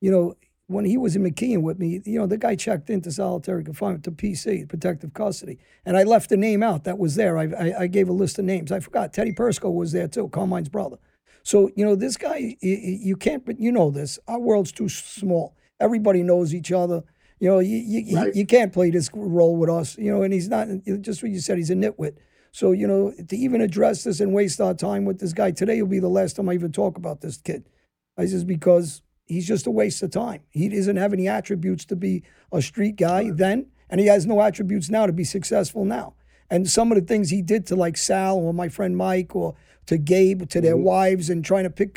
you 0.00 0.10
know, 0.10 0.34
when 0.68 0.84
he 0.84 0.96
was 0.96 1.16
in 1.16 1.22
McKean 1.22 1.62
with 1.62 1.78
me, 1.78 2.02
you 2.04 2.18
know, 2.18 2.26
the 2.26 2.36
guy 2.36 2.56
checked 2.56 2.90
into 2.90 3.10
solitary 3.10 3.64
confinement 3.64 4.04
to 4.04 4.10
PC, 4.10 4.68
protective 4.68 5.14
custody. 5.14 5.58
And 5.86 5.96
I 5.96 6.02
left 6.02 6.28
the 6.28 6.36
name 6.36 6.62
out 6.62 6.84
that 6.84 6.98
was 6.98 7.14
there. 7.14 7.38
I, 7.38 7.44
I, 7.44 7.80
I 7.82 7.86
gave 7.86 8.08
a 8.08 8.12
list 8.12 8.38
of 8.38 8.44
names. 8.44 8.70
I 8.72 8.80
forgot. 8.80 9.12
Teddy 9.12 9.32
Persico 9.32 9.70
was 9.70 9.92
there 9.92 10.08
too, 10.08 10.28
Carmine's 10.28 10.68
brother. 10.68 10.98
So, 11.44 11.70
you 11.76 11.84
know, 11.84 11.94
this 11.94 12.16
guy, 12.16 12.38
y- 12.40 12.56
y- 12.62 12.98
you 13.00 13.16
can't, 13.16 13.46
but 13.46 13.58
you 13.60 13.70
know 13.72 13.90
this. 13.90 14.18
Our 14.26 14.40
world's 14.40 14.72
too 14.72 14.88
small. 14.88 15.56
Everybody 15.80 16.22
knows 16.24 16.52
each 16.54 16.72
other. 16.72 17.04
You 17.38 17.50
know, 17.50 17.58
you, 17.58 17.76
you, 17.76 18.16
Right. 18.16 18.34
you 18.34 18.46
can't 18.46 18.72
play 18.72 18.90
this 18.90 19.10
role 19.12 19.56
with 19.56 19.68
us, 19.68 19.98
you 19.98 20.10
know, 20.10 20.22
and 20.22 20.32
he's 20.32 20.48
not, 20.48 20.68
just 21.00 21.22
what 21.22 21.32
you 21.32 21.40
said, 21.40 21.58
he's 21.58 21.70
a 21.70 21.74
nitwit. 21.74 22.16
So, 22.52 22.72
you 22.72 22.86
know, 22.86 23.12
to 23.28 23.36
even 23.36 23.60
address 23.60 24.04
this 24.04 24.20
and 24.20 24.32
waste 24.32 24.60
our 24.60 24.72
time 24.72 25.04
with 25.04 25.20
this 25.20 25.34
guy 25.34 25.50
today 25.50 25.82
will 25.82 25.88
be 25.88 25.98
the 25.98 26.08
last 26.08 26.36
time 26.36 26.48
I 26.48 26.54
even 26.54 26.72
talk 26.72 26.96
about 26.96 27.20
this 27.20 27.36
kid. 27.36 27.68
I 28.16 28.24
just 28.24 28.46
because 28.46 29.02
he's 29.26 29.46
just 29.46 29.66
a 29.66 29.70
waste 29.70 30.02
of 30.02 30.10
time. 30.10 30.40
He 30.50 30.68
doesn't 30.70 30.96
have 30.96 31.12
any 31.12 31.28
attributes 31.28 31.84
to 31.86 31.96
be 31.96 32.22
a 32.50 32.62
street 32.62 32.96
guy 32.96 33.30
then, 33.30 33.66
and 33.90 34.00
he 34.00 34.06
has 34.06 34.24
no 34.24 34.40
attributes 34.40 34.88
now 34.88 35.04
to 35.04 35.12
be 35.12 35.24
successful 35.24 35.84
now. 35.84 36.14
And 36.48 36.70
some 36.70 36.92
of 36.92 36.96
the 36.98 37.04
things 37.04 37.28
he 37.28 37.42
did 37.42 37.66
to 37.66 37.76
like 37.76 37.96
Sal 37.96 38.38
or 38.38 38.54
my 38.54 38.68
friend 38.68 38.96
Mike 38.96 39.36
or 39.36 39.54
to 39.86 39.98
Gabe, 39.98 40.48
to 40.48 40.60
their 40.60 40.76
mm-hmm. 40.76 40.84
wives, 40.84 41.28
and 41.28 41.44
trying 41.44 41.64
to 41.64 41.70
pick 41.70 41.94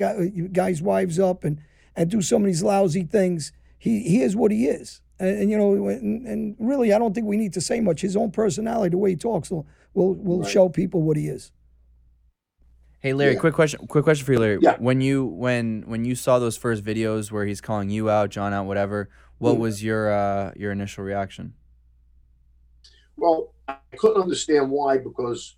guys' 0.52 0.82
wives 0.82 1.20
up 1.20 1.44
and 1.44 1.62
and 1.96 2.10
do 2.10 2.22
some 2.22 2.42
of 2.42 2.48
these 2.48 2.64
lousy 2.64 3.04
things. 3.04 3.52
He 3.78 4.02
he 4.02 4.22
is 4.22 4.36
what 4.36 4.52
he 4.52 4.68
is, 4.68 5.02
and, 5.20 5.42
and, 5.42 5.52
you 5.52 5.58
know, 5.58 5.88
and, 5.90 6.26
and 6.26 6.56
really, 6.60 6.94
I 6.94 7.00
don't 7.00 7.14
think 7.14 7.28
we 7.28 7.38
need 7.38 7.54
to 7.54 7.62
say 7.62 7.80
much. 7.82 8.02
His 8.02 8.16
own 8.16 8.32
personality, 8.32 8.92
the 8.92 8.98
way 8.98 9.12
he 9.12 9.16
talks, 9.16 9.50
will 9.52 9.66
will, 9.94 10.14
will 10.16 10.42
Right. 10.42 10.50
show 10.50 10.70
people 10.70 11.02
what 11.02 11.18
he 11.18 11.28
is. 11.28 11.52
Hey 13.02 13.14
Larry, 13.14 13.34
Yeah. 13.34 13.40
quick 13.40 13.54
question. 13.54 13.88
Quick 13.88 14.04
question 14.04 14.26
for 14.26 14.34
you, 14.34 14.40
Larry. 14.40 14.60
Yeah. 14.62 14.76
When 14.78 15.02
you 15.02 15.26
when 15.26 15.84
when 15.88 16.04
you 16.06 16.16
saw 16.16 16.38
those 16.40 16.58
first 16.58 16.84
videos 16.84 17.32
where 17.32 17.46
he's 17.46 17.62
calling 17.62 17.90
you 17.90 18.10
out, 18.10 18.30
John 18.30 18.54
out, 18.54 18.66
whatever, 18.66 19.10
what 19.38 19.56
Mm. 19.56 19.60
was 19.60 19.84
your 19.84 20.12
uh 20.12 20.52
your 20.56 20.72
initial 20.72 21.04
reaction? 21.04 21.54
Well, 23.18 23.54
I 23.68 23.78
couldn't 23.98 24.22
understand 24.22 24.70
why 24.70 24.98
because 24.98 25.58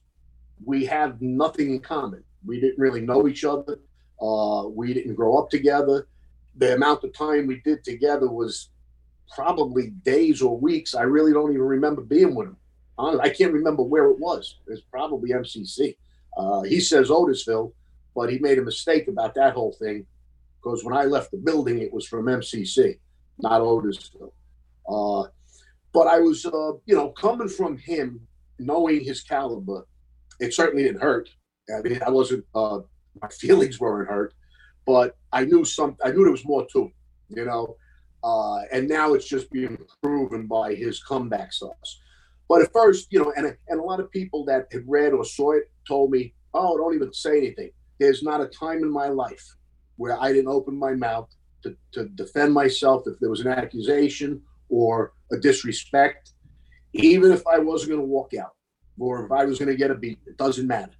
we 0.63 0.85
have 0.85 1.21
nothing 1.21 1.71
in 1.71 1.79
common. 1.79 2.23
We 2.45 2.59
didn't 2.59 2.79
really 2.79 3.01
know 3.01 3.27
each 3.27 3.43
other. 3.43 3.79
Uh, 4.21 4.67
we 4.67 4.93
didn't 4.93 5.15
grow 5.15 5.37
up 5.37 5.49
together. 5.49 6.07
The 6.55 6.75
amount 6.75 7.03
of 7.03 7.13
time 7.13 7.47
we 7.47 7.59
did 7.65 7.83
together 7.83 8.29
was 8.29 8.69
probably 9.33 9.91
days 10.03 10.41
or 10.41 10.57
weeks. 10.57 10.95
I 10.95 11.03
really 11.03 11.33
don't 11.33 11.51
even 11.51 11.61
remember 11.61 12.01
being 12.01 12.35
with 12.35 12.47
him. 12.47 12.57
I 12.99 13.29
can't 13.29 13.53
remember 13.53 13.81
where 13.81 14.05
it 14.11 14.19
was. 14.19 14.59
It's 14.67 14.81
probably 14.81 15.31
MCC. 15.31 15.95
Uh, 16.37 16.61
he 16.61 16.79
says 16.79 17.09
Otisville, 17.09 17.73
but 18.15 18.29
he 18.31 18.37
made 18.37 18.59
a 18.59 18.63
mistake 18.63 19.07
about 19.07 19.33
that 19.35 19.53
whole 19.53 19.73
thing 19.73 20.05
because 20.61 20.83
when 20.83 20.95
I 20.95 21.05
left 21.05 21.31
the 21.31 21.37
building, 21.37 21.79
it 21.79 21.91
was 21.91 22.05
from 22.05 22.25
MCC, 22.25 22.99
not 23.39 23.61
Otisville. 23.61 24.31
Uh, 24.87 25.29
but 25.93 26.07
I 26.07 26.19
was, 26.19 26.45
uh, 26.45 26.73
you 26.85 26.95
know, 26.95 27.09
coming 27.09 27.49
from 27.49 27.77
him, 27.77 28.19
knowing 28.59 29.03
his 29.03 29.21
caliber, 29.21 29.87
it 30.39 30.53
certainly 30.53 30.83
didn't 30.83 31.01
hurt. 31.01 31.29
I 31.75 31.81
mean, 31.81 31.99
I 32.05 32.09
wasn't. 32.09 32.45
Uh, 32.53 32.79
my 33.21 33.27
feelings 33.31 33.79
weren't 33.79 34.09
hurt, 34.09 34.33
but 34.85 35.17
I 35.33 35.45
knew 35.45 35.65
some. 35.65 35.97
I 36.03 36.11
knew 36.11 36.23
there 36.23 36.31
was 36.31 36.45
more 36.45 36.67
to 36.73 36.91
you 37.29 37.45
know. 37.45 37.75
Uh, 38.23 38.61
and 38.71 38.87
now 38.87 39.13
it's 39.13 39.27
just 39.27 39.49
being 39.51 39.77
proven 40.03 40.47
by 40.47 40.73
his 40.75 41.01
comeback 41.03 41.51
sauce. 41.53 41.99
But 42.47 42.61
at 42.61 42.73
first, 42.73 43.07
you 43.11 43.19
know, 43.19 43.33
and 43.35 43.55
and 43.69 43.79
a 43.79 43.83
lot 43.83 43.99
of 43.99 44.11
people 44.11 44.45
that 44.45 44.67
had 44.71 44.83
read 44.87 45.13
or 45.13 45.23
saw 45.23 45.53
it 45.53 45.71
told 45.87 46.11
me, 46.11 46.33
"Oh, 46.53 46.77
don't 46.77 46.93
even 46.93 47.13
say 47.13 47.37
anything." 47.37 47.71
There's 47.99 48.23
not 48.23 48.41
a 48.41 48.47
time 48.47 48.79
in 48.79 48.91
my 48.91 49.07
life 49.07 49.55
where 49.97 50.19
I 50.19 50.33
didn't 50.33 50.49
open 50.49 50.77
my 50.77 50.93
mouth 50.93 51.29
to, 51.63 51.75
to 51.93 52.05
defend 52.09 52.53
myself 52.53 53.03
if 53.05 53.19
there 53.19 53.29
was 53.29 53.41
an 53.41 53.47
accusation 53.47 54.41
or 54.69 55.13
a 55.31 55.37
disrespect, 55.37 56.33
even 56.93 57.31
if 57.31 57.45
I 57.45 57.59
wasn't 57.59 57.91
going 57.91 58.01
to 58.01 58.07
walk 58.07 58.33
out 58.33 58.55
or 58.99 59.25
if 59.25 59.31
I 59.31 59.45
was 59.45 59.59
going 59.59 59.69
to 59.69 59.75
get 59.75 59.91
a 59.91 59.95
beat. 59.95 60.19
It 60.25 60.37
doesn't 60.37 60.67
matter. 60.67 60.93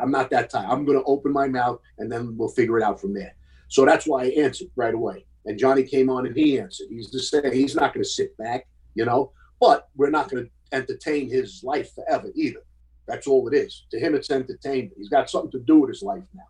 I'm 0.00 0.10
not 0.10 0.30
that 0.30 0.50
type. 0.50 0.68
I'm 0.68 0.84
going 0.84 0.98
to 0.98 1.04
open 1.04 1.32
my 1.32 1.46
mouth 1.46 1.80
and 1.98 2.10
then 2.10 2.36
we'll 2.36 2.48
figure 2.48 2.78
it 2.78 2.82
out 2.82 3.00
from 3.00 3.14
there. 3.14 3.34
So 3.68 3.84
that's 3.84 4.06
why 4.06 4.24
I 4.24 4.26
answered 4.30 4.68
right 4.76 4.94
away. 4.94 5.26
And 5.46 5.58
Johnny 5.58 5.82
came 5.82 6.08
on 6.10 6.26
and 6.26 6.36
he 6.36 6.58
answered. 6.58 6.86
He's 6.90 7.10
just 7.10 7.30
saying 7.30 7.52
he's 7.52 7.74
not 7.74 7.92
going 7.92 8.02
to 8.02 8.08
sit 8.08 8.36
back, 8.38 8.66
you 8.94 9.04
know, 9.04 9.32
but 9.60 9.88
we're 9.96 10.10
not 10.10 10.30
going 10.30 10.44
to 10.44 10.50
entertain 10.76 11.28
his 11.30 11.62
life 11.62 11.94
forever 11.94 12.28
either. 12.34 12.60
That's 13.06 13.26
all 13.26 13.46
it 13.48 13.54
is. 13.54 13.84
To 13.90 13.98
him, 13.98 14.14
it's 14.14 14.30
entertainment. 14.30 14.94
He's 14.96 15.10
got 15.10 15.28
something 15.28 15.50
to 15.52 15.60
do 15.60 15.80
with 15.80 15.90
his 15.90 16.02
life 16.02 16.24
now. 16.34 16.44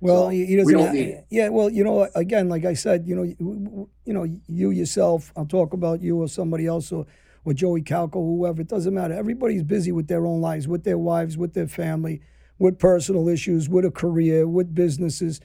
Well, 0.00 0.24
So, 0.24 0.28
he 0.28 0.56
doesn't. 0.56 0.72
don't 0.72 0.92
need 0.92 1.24
yeah, 1.30 1.48
well, 1.48 1.70
you 1.70 1.82
know, 1.82 2.08
again, 2.14 2.48
like 2.48 2.64
I 2.64 2.74
said, 2.74 3.06
you 3.06 3.16
know, 3.16 3.22
you, 3.22 3.88
you 4.04 4.12
know, 4.12 4.24
you 4.46 4.70
yourself. 4.70 5.32
I'll 5.36 5.46
talk 5.46 5.72
about 5.72 6.02
you 6.02 6.20
or 6.20 6.28
somebody 6.28 6.66
else 6.66 6.92
or, 6.92 7.06
or 7.44 7.54
Joey 7.54 7.82
Calco, 7.82 8.14
whoever. 8.14 8.60
It 8.60 8.68
doesn't 8.68 8.94
matter. 8.94 9.14
Everybody's 9.14 9.62
busy 9.62 9.92
with 9.92 10.06
their 10.06 10.26
own 10.26 10.40
lives, 10.40 10.68
with 10.68 10.84
their 10.84 10.98
wives, 10.98 11.36
with 11.36 11.54
their 11.54 11.66
family, 11.66 12.20
with 12.58 12.78
personal 12.78 13.28
issues, 13.28 13.68
with 13.68 13.84
a 13.84 13.90
career, 13.90 14.46
with 14.46 14.74
businesses. 14.74 15.40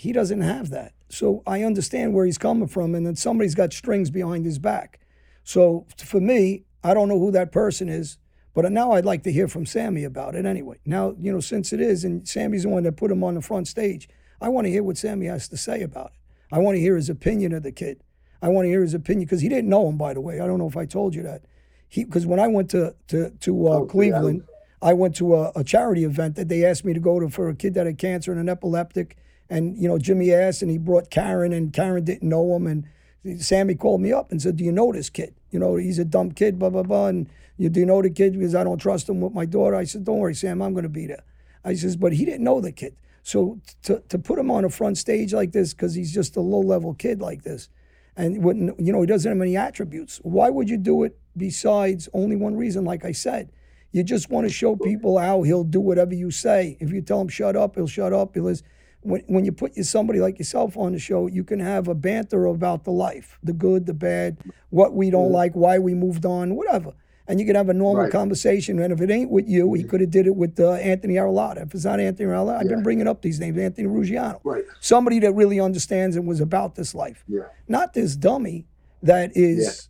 He 0.00 0.12
doesn't 0.12 0.40
have 0.40 0.70
that. 0.70 0.94
So 1.10 1.42
I 1.46 1.62
understand 1.62 2.14
where 2.14 2.24
he's 2.24 2.38
coming 2.38 2.68
from, 2.68 2.94
and 2.94 3.04
then 3.04 3.16
somebody's 3.16 3.54
got 3.54 3.74
strings 3.74 4.10
behind 4.10 4.46
his 4.46 4.58
back. 4.58 4.98
So 5.44 5.86
for 5.98 6.22
me, 6.22 6.64
I 6.82 6.94
don't 6.94 7.06
know 7.06 7.18
who 7.18 7.30
that 7.32 7.52
person 7.52 7.90
is, 7.90 8.16
but 8.54 8.72
now 8.72 8.92
I'd 8.92 9.04
like 9.04 9.24
to 9.24 9.32
hear 9.32 9.46
from 9.46 9.66
Sammy 9.66 10.04
about 10.04 10.34
it 10.34 10.46
anyway. 10.46 10.78
Now, 10.86 11.14
you 11.18 11.30
know, 11.30 11.40
since 11.40 11.70
it 11.74 11.82
is, 11.82 12.02
and 12.02 12.26
Sammy's 12.26 12.62
the 12.62 12.70
one 12.70 12.84
that 12.84 12.96
put 12.96 13.10
him 13.10 13.22
on 13.22 13.34
the 13.34 13.42
front 13.42 13.68
stage, 13.68 14.08
I 14.40 14.48
want 14.48 14.66
to 14.66 14.70
hear 14.70 14.82
what 14.82 14.96
Sammy 14.96 15.26
has 15.26 15.48
to 15.48 15.58
say 15.58 15.82
about 15.82 16.12
it. 16.14 16.20
I 16.50 16.60
want 16.60 16.76
to 16.76 16.80
hear 16.80 16.96
his 16.96 17.10
opinion 17.10 17.52
of 17.52 17.62
the 17.62 17.70
kid. 17.70 18.02
I 18.40 18.48
want 18.48 18.64
to 18.64 18.70
hear 18.70 18.80
his 18.80 18.94
opinion 18.94 19.26
because 19.26 19.42
he 19.42 19.50
didn't 19.50 19.68
know 19.68 19.86
him, 19.86 19.98
by 19.98 20.14
the 20.14 20.22
way. 20.22 20.40
I 20.40 20.46
don't 20.46 20.58
know 20.58 20.66
if 20.66 20.78
I 20.78 20.86
told 20.86 21.14
you 21.14 21.22
that. 21.24 21.44
He 21.90 22.04
because 22.04 22.24
when 22.24 22.40
I 22.40 22.46
went 22.46 22.70
to 22.70 22.94
to 23.08 23.30
to 23.40 23.68
uh, 23.68 23.70
Oh, 23.70 23.82
yeah. 23.82 23.90
Cleveland, 23.90 24.44
I 24.80 24.94
went 24.94 25.14
to 25.16 25.34
a, 25.34 25.52
a 25.56 25.62
charity 25.62 26.04
event 26.04 26.36
that 26.36 26.48
they 26.48 26.64
asked 26.64 26.86
me 26.86 26.94
to 26.94 27.00
go 27.00 27.20
to 27.20 27.28
for 27.28 27.50
a 27.50 27.54
kid 27.54 27.74
that 27.74 27.84
had 27.84 27.98
cancer 27.98 28.30
and 28.32 28.40
an 28.40 28.48
epileptic. 28.48 29.18
And 29.50 29.76
you 29.76 29.88
know, 29.88 29.98
Jimmy 29.98 30.32
asked, 30.32 30.62
and 30.62 30.70
he 30.70 30.78
brought 30.78 31.10
Karen, 31.10 31.52
and 31.52 31.72
Karen 31.72 32.04
didn't 32.04 32.28
know 32.28 32.56
him, 32.56 32.66
and 32.66 33.42
Sammy 33.42 33.74
called 33.74 34.00
me 34.00 34.12
up 34.12 34.30
and 34.30 34.40
said, 34.40 34.56
"Do 34.56 34.64
you 34.64 34.72
know 34.72 34.92
this 34.92 35.10
kid? 35.10 35.34
You 35.50 35.58
know, 35.58 35.76
he's 35.76 35.98
a 35.98 36.04
dumb 36.04 36.30
kid, 36.30 36.58
blah 36.58 36.70
blah 36.70 36.84
blah." 36.84 37.08
And 37.08 37.28
you 37.58 37.68
do 37.68 37.80
you 37.80 37.86
know 37.86 38.00
the 38.00 38.10
kid 38.10 38.34
because 38.34 38.54
I 38.54 38.64
don't 38.64 38.78
trust 38.78 39.08
him 39.08 39.20
with 39.20 39.34
my 39.34 39.44
daughter. 39.44 39.76
I 39.76 39.84
said, 39.84 40.04
"Don't 40.04 40.18
worry, 40.18 40.34
Sam, 40.34 40.62
I'm 40.62 40.72
going 40.72 40.84
to 40.84 40.88
be 40.88 41.06
there." 41.06 41.24
I 41.64 41.74
says, 41.74 41.96
but 41.96 42.12
he 42.12 42.24
didn't 42.24 42.44
know 42.44 42.60
the 42.60 42.72
kid, 42.72 42.96
so 43.22 43.60
to 43.82 44.02
to 44.08 44.18
put 44.18 44.38
him 44.38 44.50
on 44.50 44.64
a 44.64 44.70
front 44.70 44.98
stage 44.98 45.34
like 45.34 45.52
this 45.52 45.74
because 45.74 45.94
he's 45.94 46.12
just 46.12 46.36
a 46.36 46.40
low 46.40 46.60
level 46.60 46.94
kid 46.94 47.20
like 47.20 47.42
this, 47.42 47.68
and 48.16 48.42
wouldn't 48.42 48.80
you 48.80 48.92
know 48.92 49.00
he 49.00 49.06
doesn't 49.06 49.30
have 49.30 49.40
any 49.42 49.56
attributes. 49.56 50.20
Why 50.22 50.48
would 50.48 50.70
you 50.70 50.78
do 50.78 51.02
it? 51.02 51.18
Besides 51.36 52.08
only 52.12 52.36
one 52.36 52.56
reason, 52.56 52.84
like 52.84 53.04
I 53.04 53.12
said, 53.12 53.50
you 53.92 54.02
just 54.02 54.30
want 54.30 54.46
to 54.46 54.52
show 54.52 54.74
people 54.74 55.18
how 55.18 55.42
he'll 55.42 55.64
do 55.64 55.80
whatever 55.80 56.14
you 56.14 56.30
say. 56.30 56.76
If 56.80 56.92
you 56.92 57.02
tell 57.02 57.20
him 57.20 57.28
shut 57.28 57.56
up, 57.56 57.74
he'll 57.74 57.86
shut 57.86 58.12
up. 58.12 58.34
He'll 58.34 58.44
listen. 58.44 58.66
When, 59.02 59.22
when 59.28 59.44
you 59.46 59.52
put 59.52 59.74
somebody 59.76 60.20
like 60.20 60.38
yourself 60.38 60.76
on 60.76 60.92
the 60.92 60.98
show, 60.98 61.26
you 61.26 61.42
can 61.42 61.58
have 61.58 61.88
a 61.88 61.94
banter 61.94 62.44
about 62.46 62.84
the 62.84 62.90
life, 62.90 63.38
the 63.42 63.54
good, 63.54 63.86
the 63.86 63.94
bad, 63.94 64.36
what 64.68 64.92
we 64.94 65.08
don't 65.10 65.32
like, 65.32 65.54
why 65.54 65.78
we 65.78 65.94
moved 65.94 66.26
on, 66.26 66.54
whatever. 66.54 66.92
And 67.26 67.38
you 67.40 67.46
can 67.46 67.54
have 67.54 67.68
a 67.68 67.74
normal 67.74 68.02
Right. 68.04 68.12
conversation. 68.12 68.78
And 68.80 68.92
if 68.92 69.00
it 69.00 69.10
ain't 69.10 69.30
with 69.30 69.48
you, 69.48 69.72
he 69.74 69.84
could 69.84 70.00
have 70.00 70.10
did 70.10 70.26
it 70.26 70.34
with 70.34 70.58
uh, 70.60 70.72
Anthony 70.72 71.14
Arlotta. 71.14 71.62
If 71.64 71.74
it's 71.74 71.84
not 71.84 72.00
Anthony 72.00 72.28
Arlotta, 72.28 72.58
I've 72.60 72.68
been 72.68 72.82
bringing 72.82 73.06
up 73.06 73.22
these 73.22 73.38
names, 73.40 73.56
Anthony 73.56 73.86
Ruggiano. 73.88 74.40
Right. 74.44 74.64
Somebody 74.80 75.20
that 75.20 75.32
really 75.32 75.60
understands 75.60 76.16
and 76.16 76.26
was 76.26 76.40
about 76.40 76.74
this 76.74 76.94
life. 76.94 77.24
Yeah. 77.28 77.42
Not 77.68 77.94
this 77.94 78.16
dummy 78.16 78.66
that 79.02 79.30
is, 79.36 79.88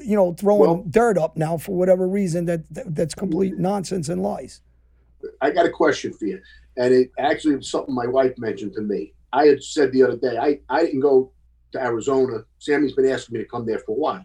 you 0.00 0.14
know, 0.14 0.34
throwing 0.34 0.60
Well- 0.60 0.84
dirt 0.88 1.16
up 1.18 1.36
now 1.36 1.56
for 1.56 1.74
whatever 1.74 2.06
reason 2.06 2.44
that, 2.44 2.72
that 2.72 2.94
that's 2.94 3.14
complete 3.14 3.58
nonsense 3.58 4.08
and 4.10 4.22
lies. 4.22 4.60
I 5.40 5.50
got 5.50 5.66
a 5.66 5.70
question 5.70 6.12
for 6.12 6.26
you, 6.26 6.40
and 6.78 6.94
it 6.94 7.10
actually 7.18 7.56
was 7.56 7.68
something 7.68 7.94
my 7.94 8.06
wife 8.06 8.38
mentioned 8.38 8.72
to 8.74 8.80
me. 8.80 9.12
I 9.32 9.46
had 9.46 9.62
said 9.62 9.92
the 9.92 10.04
other 10.04 10.16
day, 10.16 10.38
I, 10.38 10.60
I 10.70 10.84
didn't 10.84 11.00
go 11.00 11.32
to 11.72 11.82
Arizona. 11.82 12.44
Sammy's 12.58 12.94
been 12.94 13.10
asking 13.10 13.34
me 13.36 13.44
to 13.44 13.50
come 13.50 13.66
there 13.66 13.80
for 13.80 13.92
a 13.92 13.98
while. 13.98 14.24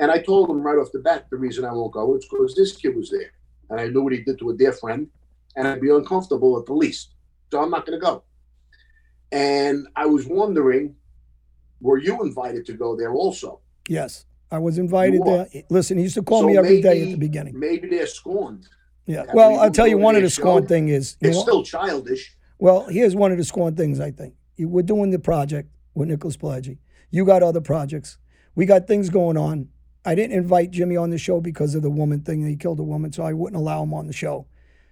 And 0.00 0.10
I 0.10 0.18
told 0.18 0.50
him 0.50 0.60
right 0.60 0.76
off 0.76 0.92
the 0.92 0.98
bat 0.98 1.26
the 1.30 1.36
reason 1.36 1.64
I 1.64 1.72
won't 1.72 1.92
go 1.92 2.16
is 2.16 2.26
because 2.28 2.54
this 2.54 2.76
kid 2.76 2.94
was 2.96 3.10
there. 3.10 3.32
And 3.70 3.80
I 3.80 3.86
knew 3.86 4.02
what 4.02 4.12
he 4.12 4.22
did 4.22 4.38
to 4.40 4.50
a 4.50 4.56
dear 4.56 4.72
friend, 4.72 5.08
and 5.56 5.66
I'd 5.68 5.80
be 5.80 5.90
uncomfortable 5.90 6.58
at 6.58 6.66
the 6.66 6.74
least. 6.74 7.14
So 7.50 7.62
I'm 7.62 7.70
not 7.70 7.86
going 7.86 7.98
to 7.98 8.04
go. 8.04 8.24
And 9.30 9.86
I 9.94 10.06
was 10.06 10.26
wondering, 10.26 10.96
were 11.80 11.98
you 11.98 12.20
invited 12.22 12.66
to 12.66 12.72
go 12.72 12.96
there 12.96 13.12
also? 13.12 13.60
Yes. 13.88 14.26
I 14.50 14.58
was 14.58 14.78
invited 14.78 15.22
there. 15.24 15.46
Listen, 15.68 15.98
he 15.98 16.04
used 16.04 16.14
to 16.14 16.22
call 16.22 16.40
So 16.40 16.46
me 16.46 16.56
every 16.56 16.80
day 16.80 17.02
at 17.02 17.08
the 17.10 17.16
beginning. 17.16 17.58
Maybe 17.58 17.88
they're 17.88 18.06
scorned. 18.06 18.66
Yeah. 19.08 19.24
Have 19.26 19.34
Well, 19.34 19.52
we 19.52 19.56
I'll 19.58 19.70
tell 19.70 19.88
you 19.88 19.98
one 19.98 20.14
of 20.16 20.22
the 20.22 20.30
scorn 20.30 20.66
thing 20.66 20.88
is, 20.90 21.16
you 21.20 21.30
It's 21.30 21.36
know, 21.38 21.42
still 21.42 21.62
childish. 21.64 22.36
well, 22.58 22.86
here's 22.88 23.16
one 23.16 23.32
of 23.32 23.38
the 23.38 23.44
scorn 23.44 23.74
things 23.74 23.98
I 24.00 24.10
think. 24.10 24.34
You- 24.56 24.68
We're 24.68 24.82
doing 24.82 25.10
the 25.10 25.18
project 25.18 25.70
with 25.94 26.08
Nicholas 26.08 26.36
Pileggi. 26.36 26.76
You 27.10 27.24
got 27.24 27.42
other 27.42 27.62
projects. 27.62 28.18
We 28.54 28.66
got 28.66 28.86
things 28.86 29.08
going 29.08 29.38
on. 29.38 29.68
I 30.04 30.14
didn't 30.14 30.36
invite 30.36 30.70
Jimmy 30.72 30.96
on 30.96 31.10
the 31.10 31.18
show 31.18 31.40
because 31.40 31.74
of 31.74 31.82
the 31.82 31.90
woman 31.90 32.20
thing. 32.20 32.46
He 32.46 32.54
killed 32.56 32.78
a 32.80 32.84
woman, 32.84 33.10
so 33.12 33.22
I 33.22 33.32
wouldn't 33.32 33.60
allow 33.60 33.82
him 33.82 33.94
on 33.94 34.06
the 34.06 34.12
show. 34.12 34.46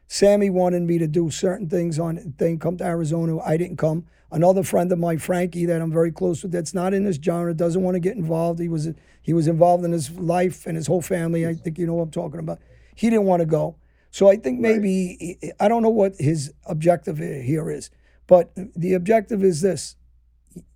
Sammy 0.09 0.51
wanted 0.51 0.83
me 0.83 0.99
to 0.99 1.07
do 1.07 1.31
certain 1.31 1.69
things 1.69 1.99
on 1.99 2.35
thing 2.39 2.59
come 2.59 2.77
to 2.79 2.85
Arizona. 2.85 3.39
I 3.41 3.57
didn't 3.57 3.77
come. 3.77 4.07
Another 4.33 4.63
friend 4.63 4.91
of 4.93 4.99
mine, 4.99 5.19
Frankie, 5.19 5.67
that 5.67 5.81
I'm 5.83 5.93
very 5.93 6.11
close 6.13 6.43
with, 6.43 6.53
that's 6.53 6.73
not 6.75 6.95
in 6.95 7.05
this 7.05 7.17
genre, 7.17 7.53
doesn't 7.55 7.83
want 7.83 7.95
to 7.97 8.01
get 8.01 8.17
involved. 8.17 8.61
He 8.61 8.69
was 8.69 8.89
he 9.21 9.33
was 9.35 9.47
involved 9.47 9.85
in 9.85 9.93
his 9.93 10.11
life 10.13 10.67
and 10.67 10.75
his 10.77 10.87
whole 10.87 11.03
family. 11.03 11.47
I 11.47 11.55
think 11.55 11.79
you 11.79 11.87
know 11.87 11.95
what 11.95 12.05
I'm 12.05 12.11
talking 12.11 12.41
about. 12.41 12.61
He 12.95 13.11
didn't 13.11 13.27
want 13.27 13.41
to 13.41 13.47
go. 13.47 13.77
So 14.17 14.31
I 14.31 14.37
think 14.37 14.61
maybe 14.61 15.39
I 15.61 15.69
don't 15.69 15.83
know 15.83 15.91
what 15.91 16.15
his 16.19 16.55
objective 16.65 17.19
here 17.19 17.71
is, 17.71 17.91
but 18.27 18.51
the 18.75 18.95
objective 18.95 19.45
is 19.45 19.61
this: 19.61 19.95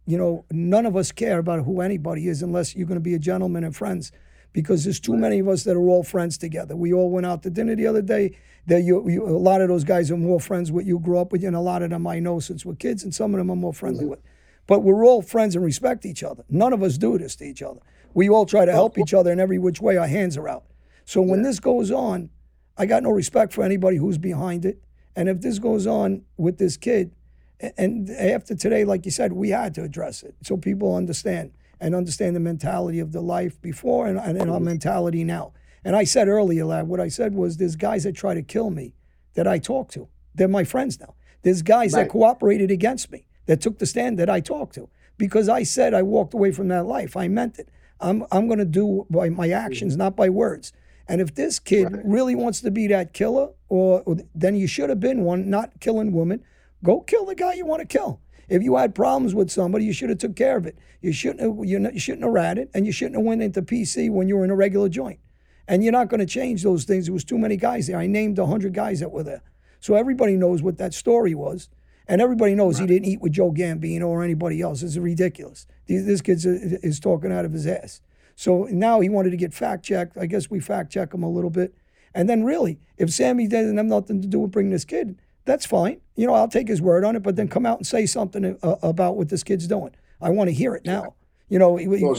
you 0.04 0.18
know, 0.18 0.44
none 0.50 0.84
of 0.84 0.94
us 0.94 1.10
care 1.10 1.38
about 1.38 1.64
who 1.64 1.80
anybody 1.80 2.28
is 2.28 2.42
unless 2.42 2.76
you're 2.76 2.86
going 2.86 3.00
to 3.00 3.02
be 3.02 3.14
a 3.14 3.18
gentleman 3.18 3.64
and 3.64 3.74
friends. 3.74 4.12
Because 4.52 4.84
there's 4.84 5.00
too 5.00 5.16
many 5.16 5.38
of 5.38 5.48
us 5.48 5.64
that 5.64 5.74
are 5.74 5.88
all 5.88 6.02
friends 6.02 6.36
together. 6.36 6.76
We 6.76 6.92
all 6.92 7.10
went 7.10 7.24
out 7.24 7.42
to 7.44 7.50
dinner 7.50 7.74
the 7.74 7.86
other 7.86 8.02
day. 8.02 8.36
There, 8.66 8.78
you, 8.78 9.08
you, 9.08 9.24
a 9.26 9.30
lot 9.30 9.62
of 9.62 9.68
those 9.68 9.84
guys 9.84 10.10
are 10.10 10.18
more 10.18 10.38
friends 10.40 10.70
with 10.70 10.86
you, 10.86 10.98
grew 10.98 11.18
up 11.18 11.32
with 11.32 11.40
you, 11.40 11.48
and 11.48 11.56
a 11.56 11.60
lot 11.60 11.82
of 11.82 11.88
them 11.88 12.06
I 12.06 12.18
know 12.18 12.40
since 12.40 12.66
we're 12.66 12.74
kids, 12.74 13.04
and 13.04 13.14
some 13.14 13.32
of 13.32 13.38
them 13.38 13.48
I'm 13.48 13.60
more 13.60 13.72
friendly 13.72 14.00
mm-hmm. 14.00 14.10
with. 14.10 14.20
But 14.66 14.80
we're 14.80 15.06
all 15.06 15.22
friends 15.22 15.56
and 15.56 15.64
respect 15.64 16.04
each 16.04 16.22
other. 16.22 16.44
None 16.50 16.74
of 16.74 16.82
us 16.82 16.98
do 16.98 17.16
this 17.16 17.36
to 17.36 17.44
each 17.44 17.62
other. 17.62 17.80
We 18.12 18.28
all 18.28 18.44
try 18.44 18.66
to 18.66 18.72
help 18.72 18.98
each 18.98 19.14
other 19.14 19.32
in 19.32 19.40
every 19.40 19.58
which 19.58 19.80
way 19.80 19.96
our 19.96 20.08
hands 20.08 20.36
are 20.36 20.46
out. 20.46 20.64
So 21.06 21.22
when 21.22 21.40
this 21.40 21.58
goes 21.58 21.90
on, 21.90 22.28
I 22.76 22.86
got 22.86 23.02
no 23.02 23.10
respect 23.10 23.52
for 23.52 23.62
anybody 23.62 23.96
who's 23.96 24.18
behind 24.18 24.64
it. 24.64 24.82
And 25.16 25.28
if 25.28 25.40
this 25.40 25.58
goes 25.58 25.86
on 25.86 26.22
with 26.36 26.58
this 26.58 26.76
kid, 26.76 27.12
and 27.76 28.08
after 28.10 28.54
today, 28.54 28.84
like 28.84 29.04
you 29.04 29.10
said, 29.10 29.32
we 29.32 29.50
had 29.50 29.74
to 29.74 29.82
address 29.82 30.22
it 30.22 30.34
so 30.42 30.56
people 30.56 30.94
understand 30.94 31.52
and 31.78 31.94
understand 31.94 32.36
the 32.36 32.40
mentality 32.40 33.00
of 33.00 33.12
the 33.12 33.20
life 33.20 33.60
before 33.60 34.06
and, 34.06 34.18
and 34.18 34.50
our 34.50 34.60
mentality 34.60 35.24
now. 35.24 35.52
And 35.84 35.96
I 35.96 36.04
said 36.04 36.28
earlier, 36.28 36.64
lad, 36.64 36.88
what 36.88 37.00
I 37.00 37.08
said 37.08 37.34
was 37.34 37.56
there's 37.56 37.76
guys 37.76 38.04
that 38.04 38.14
try 38.14 38.34
to 38.34 38.42
kill 38.42 38.70
me 38.70 38.94
that 39.34 39.46
I 39.46 39.58
talk 39.58 39.90
to. 39.92 40.08
They're 40.34 40.48
my 40.48 40.64
friends 40.64 41.00
now. 41.00 41.14
There's 41.42 41.62
guys 41.62 41.92
that 41.92 42.10
cooperated 42.10 42.70
against 42.70 43.10
me 43.10 43.26
that 43.46 43.60
took 43.60 43.78
the 43.78 43.86
stand 43.86 44.18
that 44.18 44.28
I 44.28 44.40
talked 44.40 44.74
to 44.74 44.88
because 45.16 45.48
I 45.48 45.62
said 45.62 45.94
I 45.94 46.02
walked 46.02 46.34
away 46.34 46.52
from 46.52 46.68
that 46.68 46.86
life. 46.86 47.16
I 47.16 47.28
meant 47.28 47.58
it. 47.58 47.68
I'm, 48.00 48.24
I'm 48.30 48.46
going 48.46 48.58
to 48.58 48.64
do 48.64 49.06
by 49.10 49.28
my 49.28 49.50
actions, 49.50 49.94
mm. 49.94 49.98
not 49.98 50.16
by 50.16 50.28
words. 50.28 50.72
And 51.10 51.20
if 51.20 51.34
this 51.34 51.58
kid 51.58 51.88
really 52.04 52.36
wants 52.36 52.60
to 52.60 52.70
be 52.70 52.86
that 52.86 53.12
killer, 53.12 53.48
or, 53.68 54.00
or 54.06 54.18
then 54.32 54.54
you 54.54 54.68
should 54.68 54.90
have 54.90 55.00
been 55.00 55.24
one, 55.24 55.50
not 55.50 55.80
killing 55.80 56.12
women. 56.12 56.44
Go 56.84 57.00
kill 57.00 57.26
the 57.26 57.34
guy 57.34 57.54
you 57.54 57.66
want 57.66 57.80
to 57.80 57.98
kill. 57.98 58.20
If 58.48 58.62
you 58.62 58.76
had 58.76 58.94
problems 58.94 59.34
with 59.34 59.50
somebody, 59.50 59.84
you 59.84 59.92
should 59.92 60.08
have 60.08 60.18
took 60.18 60.36
care 60.36 60.56
of 60.56 60.66
it. 60.66 60.78
You 61.00 61.12
shouldn't 61.12 61.40
have, 61.40 61.66
you, 61.66 61.80
you 61.92 61.98
shouldn't 61.98 62.22
have 62.22 62.32
ratted, 62.32 62.68
and 62.74 62.86
you 62.86 62.92
shouldn't 62.92 63.16
have 63.16 63.24
went 63.24 63.42
into 63.42 63.60
PC 63.60 64.08
when 64.08 64.28
you 64.28 64.36
were 64.36 64.44
in 64.44 64.52
a 64.52 64.54
regular 64.54 64.88
joint. 64.88 65.18
And 65.66 65.82
you're 65.82 65.90
not 65.90 66.10
going 66.10 66.20
to 66.20 66.26
change 66.26 66.62
those 66.62 66.84
things. 66.84 67.06
There 67.06 67.12
was 67.12 67.24
too 67.24 67.38
many 67.38 67.56
guys 67.56 67.88
there. 67.88 67.98
I 67.98 68.06
named 68.06 68.38
hundred 68.38 68.72
guys 68.72 69.00
that 69.00 69.10
were 69.10 69.24
there, 69.24 69.42
so 69.80 69.96
everybody 69.96 70.36
knows 70.36 70.62
what 70.62 70.78
that 70.78 70.94
story 70.94 71.34
was, 71.34 71.70
and 72.06 72.20
everybody 72.20 72.54
knows 72.54 72.78
he 72.78 72.86
didn't 72.86 73.08
eat 73.08 73.20
with 73.20 73.32
Joe 73.32 73.50
Gambino 73.50 74.06
or 74.06 74.22
anybody 74.22 74.60
else. 74.60 74.84
It's 74.84 74.96
ridiculous. 74.96 75.66
This 75.88 76.20
kid 76.20 76.38
uh, 76.46 76.78
is 76.82 77.00
talking 77.00 77.32
out 77.32 77.44
of 77.44 77.52
his 77.52 77.66
ass. 77.66 78.00
So 78.40 78.66
now 78.70 79.00
he 79.00 79.10
wanted 79.10 79.32
to 79.32 79.36
get 79.36 79.52
fact 79.52 79.84
checked. 79.84 80.16
I 80.16 80.24
guess 80.24 80.48
we 80.48 80.60
fact 80.60 80.90
check 80.90 81.12
him 81.12 81.22
a 81.22 81.28
little 81.28 81.50
bit. 81.50 81.74
And 82.14 82.26
then 82.26 82.42
really, 82.42 82.78
if 82.96 83.10
Sammy 83.10 83.46
doesn't 83.46 83.76
have 83.76 83.84
nothing 83.84 84.22
to 84.22 84.26
do 84.26 84.38
with 84.38 84.50
bringing 84.50 84.72
this 84.72 84.86
kid, 84.86 85.18
that's 85.44 85.66
fine. 85.66 86.00
You 86.16 86.26
know, 86.26 86.32
I'll 86.32 86.48
take 86.48 86.66
his 86.66 86.80
word 86.80 87.04
on 87.04 87.16
it, 87.16 87.22
but 87.22 87.36
then 87.36 87.48
come 87.48 87.66
out 87.66 87.76
and 87.76 87.86
say 87.86 88.06
something 88.06 88.56
uh, 88.62 88.76
about 88.82 89.18
what 89.18 89.28
this 89.28 89.42
kid's 89.42 89.66
doing. 89.66 89.90
I 90.22 90.30
want 90.30 90.48
to 90.48 90.54
hear 90.54 90.74
it 90.74 90.86
now. 90.86 91.16
You 91.50 91.58
know, 91.58 91.72
we, 91.72 91.86
Well, 91.86 92.14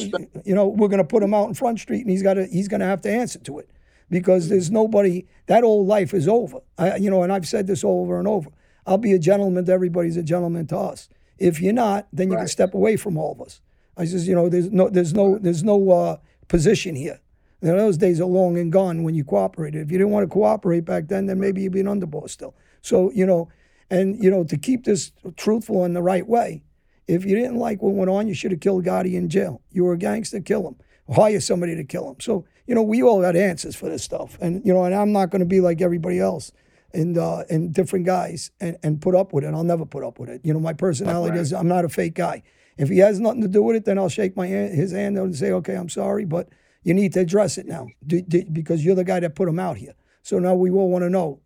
you 0.45 0.53
know, 0.53 0.67
we're 0.67 0.89
going 0.89 0.99
to 0.99 1.03
put 1.03 1.23
him 1.23 1.33
out 1.33 1.47
in 1.47 1.55
Front 1.55 1.79
Street, 1.79 2.01
and 2.01 2.11
he's 2.11 2.21
got 2.21 2.35
to 2.35 2.45
he's 2.45 2.67
going 2.67 2.81
to 2.81 2.85
have 2.85 3.01
to 3.01 3.09
answer 3.09 3.39
to 3.39 3.57
it 3.57 3.71
because 4.11 4.47
there's 4.47 4.69
nobody. 4.69 5.25
That 5.47 5.63
old 5.63 5.87
life 5.87 6.13
is 6.13 6.27
over. 6.27 6.59
I, 6.77 6.97
you 6.97 7.09
know, 7.09 7.23
and 7.23 7.33
I've 7.33 7.47
said 7.47 7.65
this 7.65 7.83
over 7.83 8.19
and 8.19 8.27
over. 8.27 8.51
I'll 8.85 8.99
be 8.99 9.13
a 9.13 9.19
gentleman 9.19 9.65
to 9.65 9.71
everybody's 9.71 10.17
a 10.17 10.23
gentleman 10.23 10.67
to 10.67 10.77
us. 10.77 11.09
If 11.39 11.59
you're 11.59 11.73
not, 11.73 12.07
then 12.13 12.29
you 12.29 12.37
can 12.37 12.47
step 12.47 12.75
away 12.75 12.95
from 12.95 13.17
all 13.17 13.31
of 13.31 13.41
us. 13.41 13.59
I 13.97 14.05
says, 14.05 14.27
you 14.27 14.35
know, 14.35 14.49
there's 14.49 14.71
no 14.71 14.89
there's 14.89 15.13
no 15.13 15.37
there's 15.37 15.63
no 15.63 15.89
uh, 15.91 16.17
position 16.47 16.95
here. 16.95 17.19
You 17.61 17.69
know, 17.69 17.77
those 17.77 17.97
days 17.97 18.19
are 18.19 18.25
long 18.25 18.57
and 18.57 18.71
gone 18.71 19.03
when 19.03 19.13
you 19.13 19.23
cooperated. 19.23 19.81
If 19.81 19.91
you 19.91 19.97
didn't 19.99 20.11
want 20.11 20.27
to 20.27 20.33
cooperate 20.33 20.83
back 20.83 21.07
then, 21.07 21.27
then 21.27 21.39
maybe 21.39 21.61
you'd 21.61 21.73
be 21.73 21.79
an 21.79 21.85
underboss 21.85 22.31
still. 22.31 22.55
So, 22.81 23.11
you 23.11 23.25
know, 23.25 23.49
and, 23.91 24.21
you 24.23 24.31
know, 24.31 24.43
to 24.45 24.57
keep 24.57 24.85
this 24.85 25.11
truthful 25.35 25.85
in 25.85 25.93
the 25.93 26.01
right 26.01 26.25
way, 26.25 26.63
if 27.07 27.23
you 27.23 27.35
didn't 27.35 27.57
like 27.57 27.81
what 27.81 27.93
went 27.93 28.09
on, 28.09 28.27
you 28.27 28.33
should 28.33 28.51
have 28.51 28.61
killed 28.61 28.85
Gotti 28.85 29.13
in 29.13 29.29
jail. 29.29 29.61
You 29.71 29.83
were 29.83 29.93
a 29.93 29.97
gangster, 29.97 30.39
kill 30.39 30.67
him. 30.67 30.75
Hire 31.13 31.41
somebody 31.41 31.75
to 31.75 31.83
kill 31.83 32.09
him. 32.09 32.15
So, 32.19 32.45
you 32.65 32.73
know, 32.73 32.81
we 32.81 33.03
all 33.03 33.21
got 33.21 33.35
answers 33.35 33.75
for 33.75 33.89
this 33.89 34.01
stuff. 34.01 34.37
And, 34.41 34.65
you 34.65 34.73
know, 34.73 34.85
and 34.85 34.95
I'm 34.95 35.11
not 35.11 35.29
going 35.29 35.41
to 35.41 35.45
be 35.45 35.59
like 35.59 35.81
everybody 35.81 36.19
else 36.19 36.51
and 36.93 37.17
uh, 37.17 37.43
and 37.49 37.73
different 37.73 38.05
guys 38.05 38.51
and, 38.59 38.77
and 38.81 39.01
put 39.01 39.13
up 39.13 39.33
with 39.33 39.43
it. 39.43 39.53
I'll 39.53 39.63
never 39.63 39.85
put 39.85 40.03
up 40.03 40.19
with 40.19 40.29
it. 40.29 40.41
You 40.43 40.53
know, 40.53 40.59
my 40.59 40.73
personality 40.73 41.37
is 41.37 41.53
I'm 41.53 41.67
not 41.67 41.85
a 41.85 41.89
fake 41.89 42.15
guy. 42.15 42.43
If 42.77 42.89
he 42.89 42.99
has 42.99 43.19
nothing 43.19 43.41
to 43.41 43.47
do 43.47 43.63
with 43.63 43.75
it, 43.75 43.85
then 43.85 43.97
I'll 43.97 44.09
shake 44.09 44.35
my 44.35 44.47
hand, 44.47 44.73
his 44.73 44.91
hand 44.91 45.17
and 45.17 45.35
say, 45.35 45.51
okay, 45.51 45.75
I'm 45.75 45.89
sorry, 45.89 46.25
but 46.25 46.49
you 46.83 46.93
need 46.93 47.13
to 47.13 47.19
address 47.19 47.57
it 47.57 47.67
now 47.67 47.87
d- 48.05 48.23
d- 48.27 48.45
because 48.51 48.83
you're 48.83 48.95
the 48.95 49.03
guy 49.03 49.19
that 49.19 49.35
put 49.35 49.47
him 49.47 49.59
out 49.59 49.77
here. 49.77 49.93
So 50.23 50.39
now 50.39 50.55
we 50.55 50.69
all 50.71 50.89
want 50.89 51.03
to 51.03 51.09
know: 51.09 51.41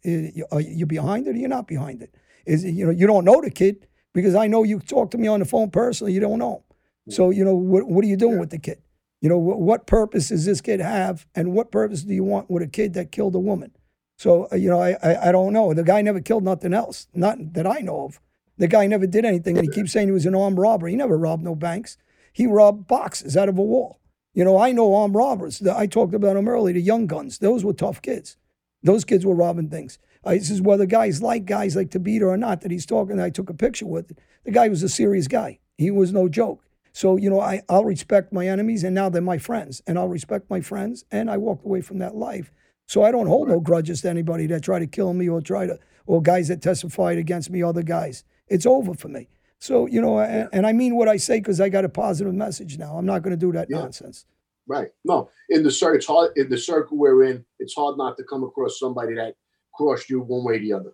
are 0.51 0.62
you 0.62 0.86
behind 0.86 1.27
it 1.27 1.36
or 1.36 1.38
you're 1.38 1.50
not 1.50 1.67
behind 1.67 2.01
it? 2.01 2.13
Is 2.46 2.63
it, 2.63 2.72
you 2.72 2.86
know 2.86 2.91
you 2.91 3.08
don't 3.08 3.25
know 3.25 3.41
the 3.41 3.50
kid 3.50 3.88
because 4.13 4.36
I 4.36 4.48
know 4.48 4.63
you 4.63 4.79
talk 4.79 5.12
to 5.12 5.17
me 5.17 5.27
on 5.27 5.39
the 5.39 5.46
phone 5.46 5.72
personally. 5.72 6.13
You 6.13 6.20
don't 6.20 6.39
know. 6.39 6.63
So 7.10 7.29
you 7.29 7.46
know 7.46 7.55
what 7.55 7.88
what 7.88 8.03
are 8.03 8.08
you 8.08 8.17
doing 8.17 8.39
with 8.39 8.50
the 8.50 8.60
kid? 8.60 8.82
You 9.22 9.29
know 9.29 9.38
what, 9.38 9.60
what 9.60 9.88
purpose 9.88 10.29
does 10.29 10.46
this 10.46 10.62
kid 10.62 10.79
have, 10.82 11.25
and 11.36 11.53
what 11.53 11.72
purpose 11.72 12.03
do 12.03 12.13
you 12.13 12.24
want 12.24 12.50
with 12.50 12.63
a 12.63 12.67
kid 12.67 12.94
that 12.94 13.12
killed 13.12 13.36
a 13.36 13.39
woman? 13.39 13.72
So 14.17 14.48
uh, 14.51 14.55
you 14.55 14.70
know 14.70 14.82
I, 14.82 14.98
I 15.01 15.29
I 15.29 15.32
don't 15.32 15.53
know. 15.53 15.74
The 15.74 15.84
guy 15.84 16.01
never 16.01 16.22
killed 16.22 16.44
nothing 16.44 16.74
else, 16.74 17.08
not 17.13 17.53
that 17.53 17.67
I 17.67 17.79
know 17.79 18.05
of. 18.05 18.20
The 18.58 18.68
guy 18.68 18.88
never 18.88 19.06
did 19.08 19.26
anything, 19.26 19.58
and 19.58 19.68
he 19.68 19.74
keeps 19.74 19.92
saying 19.92 20.08
he 20.08 20.14
was 20.14 20.26
an 20.26 20.36
armed 20.36 20.58
robber. 20.58 20.88
He 20.88 20.96
never 20.96 21.18
robbed 21.18 21.44
no 21.44 21.56
banks. 21.56 21.98
He 22.32 22.48
robbed 22.48 22.88
boxes 22.88 23.36
out 23.36 23.50
of 23.50 23.58
a 23.58 23.62
wall. 23.62 24.00
You 24.34 24.44
know, 24.44 24.58
I 24.58 24.72
know 24.72 24.96
armed 24.96 25.16
robbers. 25.16 25.66
I 25.66 25.88
talked 25.88 26.14
about 26.14 26.36
them 26.36 26.48
earlier. 26.48 26.74
The 26.74 26.82
young 26.82 27.08
guns. 27.08 27.40
Those 27.40 27.64
were 27.64 27.74
tough 27.74 28.02
kids. 28.02 28.38
Those 28.84 29.06
kids 29.06 29.26
were 29.26 29.36
robbing 29.36 29.70
things. 29.70 29.98
I 30.26 30.38
this 30.38 30.50
is 30.50 30.62
whether 30.62 30.86
guys 30.86 31.22
like 31.22 31.46
guys 31.46 31.76
like 31.76 31.90
Tabita 31.90 32.24
or 32.24 32.38
not 32.38 32.62
that 32.62 32.72
he's 32.72 32.86
talking. 32.86 33.20
I 33.20 33.30
took 33.30 33.50
a 33.50 33.54
picture 33.54 33.86
with. 33.86 34.12
The 34.44 34.52
guy 34.52 34.68
was 34.68 34.84
a 34.84 34.90
serious 34.90 35.28
guy. 35.28 35.60
He 35.78 35.92
was 35.92 36.12
no 36.12 36.28
joke. 36.28 36.64
So 36.92 37.18
you 37.18 37.30
know, 37.30 37.40
I 37.40 37.62
I'll 37.70 37.86
respect 37.86 38.34
my 38.34 38.48
enemies, 38.48 38.84
and 38.84 38.96
now 38.96 39.10
they're 39.10 39.22
my 39.22 39.38
friends, 39.38 39.82
and 39.88 39.98
I'll 39.98 40.08
respect 40.08 40.50
my 40.50 40.62
friends, 40.62 41.06
and 41.12 41.30
I 41.30 41.38
walked 41.38 41.66
away 41.66 41.82
from 41.82 42.00
that 42.00 42.16
life. 42.16 42.52
So 42.88 43.04
I 43.04 43.12
don't 43.12 43.28
hold 43.28 43.48
no 43.48 43.60
grudges 43.60 44.02
to 44.02 44.10
anybody 44.10 44.48
that 44.48 44.64
try 44.64 44.80
to 44.80 44.88
kill 44.88 45.14
me 45.14 45.28
or 45.28 45.42
try 45.42 45.68
to 45.68 45.80
or 46.06 46.22
guys 46.22 46.50
that 46.50 46.62
testified 46.62 47.18
against 47.18 47.50
me, 47.50 47.64
other 47.64 47.84
guys. 47.84 48.24
It's 48.48 48.66
over 48.66 48.94
for 48.94 49.08
me. 49.08 49.28
So 49.60 49.86
you 49.88 50.02
know, 50.02 50.20
and, 50.20 50.50
and 50.54 50.68
I 50.68 50.74
mean 50.74 50.96
what 50.96 51.08
I 51.08 51.18
say 51.18 51.40
because 51.40 51.60
I 51.62 51.70
got 51.70 51.86
a 51.86 51.90
positive 51.90 52.34
message 52.34 52.78
now. 52.78 52.98
I'm 52.98 53.06
not 53.06 53.22
going 53.24 53.32
to 53.32 53.38
do 53.38 53.52
that 53.54 53.68
Yeah. 53.70 53.80
nonsense. 53.80 54.25
Right. 54.68 54.90
No, 55.04 55.30
in 55.50 55.64
the 55.64 55.72
circle, 55.72 55.96
it's 55.98 56.08
hard. 56.08 56.32
In 56.38 56.50
the 56.50 56.58
circle 56.58 56.98
we're 56.98 57.24
in, 57.24 57.46
it's 57.60 57.75
hard 57.75 57.98
not 57.98 58.18
to 58.18 58.24
come 58.24 58.44
across 58.44 58.79
somebody 58.79 59.14
that 59.16 59.36
crossed 59.75 60.10
you 60.10 60.22
one 60.22 60.44
way 60.44 60.55
or 60.55 60.60
the 60.60 60.74
other. 60.74 60.94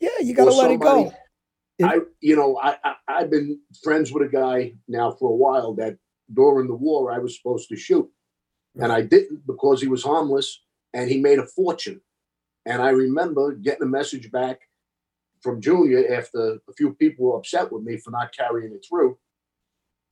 Yeah, 0.00 0.08
you 0.22 0.34
got 0.34 0.46
to 0.46 0.52
let 0.52 0.70
it 0.70 0.80
go. 0.80 1.06
It- 1.08 1.14
I, 1.82 2.00
you 2.20 2.36
know, 2.36 2.58
I, 2.58 2.76
I 2.84 2.94
I've 3.08 3.30
been 3.30 3.58
friends 3.82 4.12
with 4.12 4.22
a 4.26 4.30
guy 4.30 4.74
now 4.86 5.12
for 5.12 5.30
a 5.30 5.34
while 5.34 5.72
that 5.76 5.96
during 6.32 6.66
the 6.68 6.74
war 6.74 7.10
I 7.10 7.18
was 7.18 7.36
supposed 7.36 7.68
to 7.70 7.76
shoot, 7.76 8.06
and 8.76 8.92
I 8.92 9.00
didn't 9.00 9.46
because 9.46 9.80
he 9.80 9.88
was 9.88 10.02
harmless 10.02 10.60
and 10.92 11.08
he 11.10 11.18
made 11.18 11.38
a 11.38 11.46
fortune. 11.46 12.00
And 12.66 12.82
I 12.82 12.90
remember 12.90 13.52
getting 13.54 13.84
a 13.84 13.86
message 13.86 14.30
back 14.30 14.60
from 15.40 15.60
Julia 15.60 16.12
after 16.12 16.58
a 16.68 16.72
few 16.76 16.94
people 16.94 17.26
were 17.26 17.38
upset 17.38 17.72
with 17.72 17.82
me 17.82 17.96
for 17.96 18.10
not 18.10 18.34
carrying 18.36 18.72
it 18.72 18.84
through. 18.88 19.18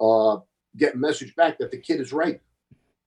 Uh, 0.01 0.38
getting 0.77 1.01
message 1.01 1.35
back 1.37 1.59
that 1.59 1.71
the 1.71 1.79
kid 1.79 2.01
is 2.01 2.12
right. 2.12 2.41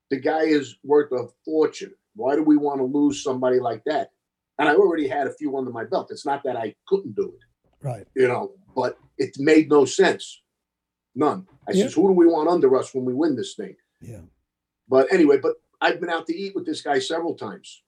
The 0.10 0.20
guy 0.20 0.42
is 0.44 0.76
worth 0.84 1.12
a 1.14 1.28
fortune. 1.46 1.94
Why 2.16 2.36
do 2.36 2.44
we 2.44 2.58
want 2.58 2.80
to 2.80 2.84
lose 2.84 3.24
somebody 3.24 3.60
like 3.60 3.84
that? 3.86 4.12
And 4.60 4.68
I 4.68 4.76
already 4.76 5.08
had 5.08 5.28
a 5.28 5.34
few 5.34 5.58
under 5.58 5.72
my 5.72 5.86
belt. 5.86 6.10
It's 6.12 6.26
not 6.26 6.44
that 6.44 6.56
I 6.58 6.76
couldn't 6.88 7.16
do 7.16 7.34
it 7.34 7.86
Right. 7.86 8.06
you 8.16 8.28
know, 8.28 8.52
but 8.76 8.98
it 9.18 9.36
made 9.40 9.70
no 9.70 9.86
sense. 9.86 10.42
None. 11.16 11.48
I 11.68 11.72
Yeah. 11.72 11.84
says, 11.86 11.94
who 11.94 12.08
do 12.08 12.14
we 12.14 12.28
want 12.28 12.50
under 12.50 12.76
us 12.76 12.94
when 12.94 13.06
we 13.06 13.14
win 13.14 13.36
this 13.36 13.56
thing? 13.56 13.76
Yeah. 14.02 14.22
But 14.88 15.12
anyway, 15.12 15.38
but 15.40 15.56
I've 15.80 16.00
been 16.02 16.10
out 16.10 16.28
to 16.28 16.36
eat 16.36 16.54
with 16.54 16.66
this 16.66 16.82
guy 16.82 17.00
several 17.00 17.36
times. 17.36 17.82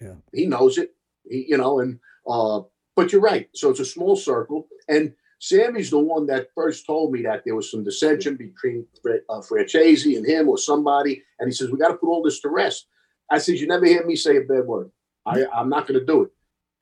Yeah. 0.00 0.16
He 0.32 0.46
knows 0.46 0.78
it. 0.78 0.94
He, 1.28 1.46
you 1.48 1.56
know, 1.56 1.80
and 1.80 1.98
uh, 2.28 2.62
but 2.96 3.12
you're 3.12 3.20
right. 3.20 3.48
So 3.54 3.70
it's 3.70 3.80
a 3.80 3.84
small 3.84 4.16
circle. 4.16 4.66
And 4.88 5.14
Sammy's 5.38 5.90
the 5.90 5.98
one 5.98 6.26
that 6.26 6.48
first 6.54 6.86
told 6.86 7.12
me 7.12 7.22
that 7.22 7.42
there 7.44 7.56
was 7.56 7.70
some 7.70 7.84
dissension 7.84 8.36
between 8.36 8.86
uh, 9.28 9.40
Francesi 9.40 10.16
and 10.16 10.26
him 10.26 10.48
or 10.48 10.58
somebody. 10.58 11.22
And 11.38 11.48
he 11.48 11.54
says, 11.54 11.70
We 11.70 11.78
got 11.78 11.88
to 11.88 11.96
put 11.96 12.08
all 12.08 12.22
this 12.22 12.40
to 12.40 12.48
rest. 12.48 12.86
I 13.30 13.38
says, 13.38 13.60
You 13.60 13.66
never 13.66 13.86
hear 13.86 14.06
me 14.06 14.14
say 14.14 14.36
a 14.36 14.42
bad 14.42 14.66
word. 14.66 14.90
I, 15.26 15.44
I'm 15.54 15.68
not 15.68 15.86
going 15.86 15.98
to 15.98 16.06
do 16.06 16.22
it. 16.22 16.30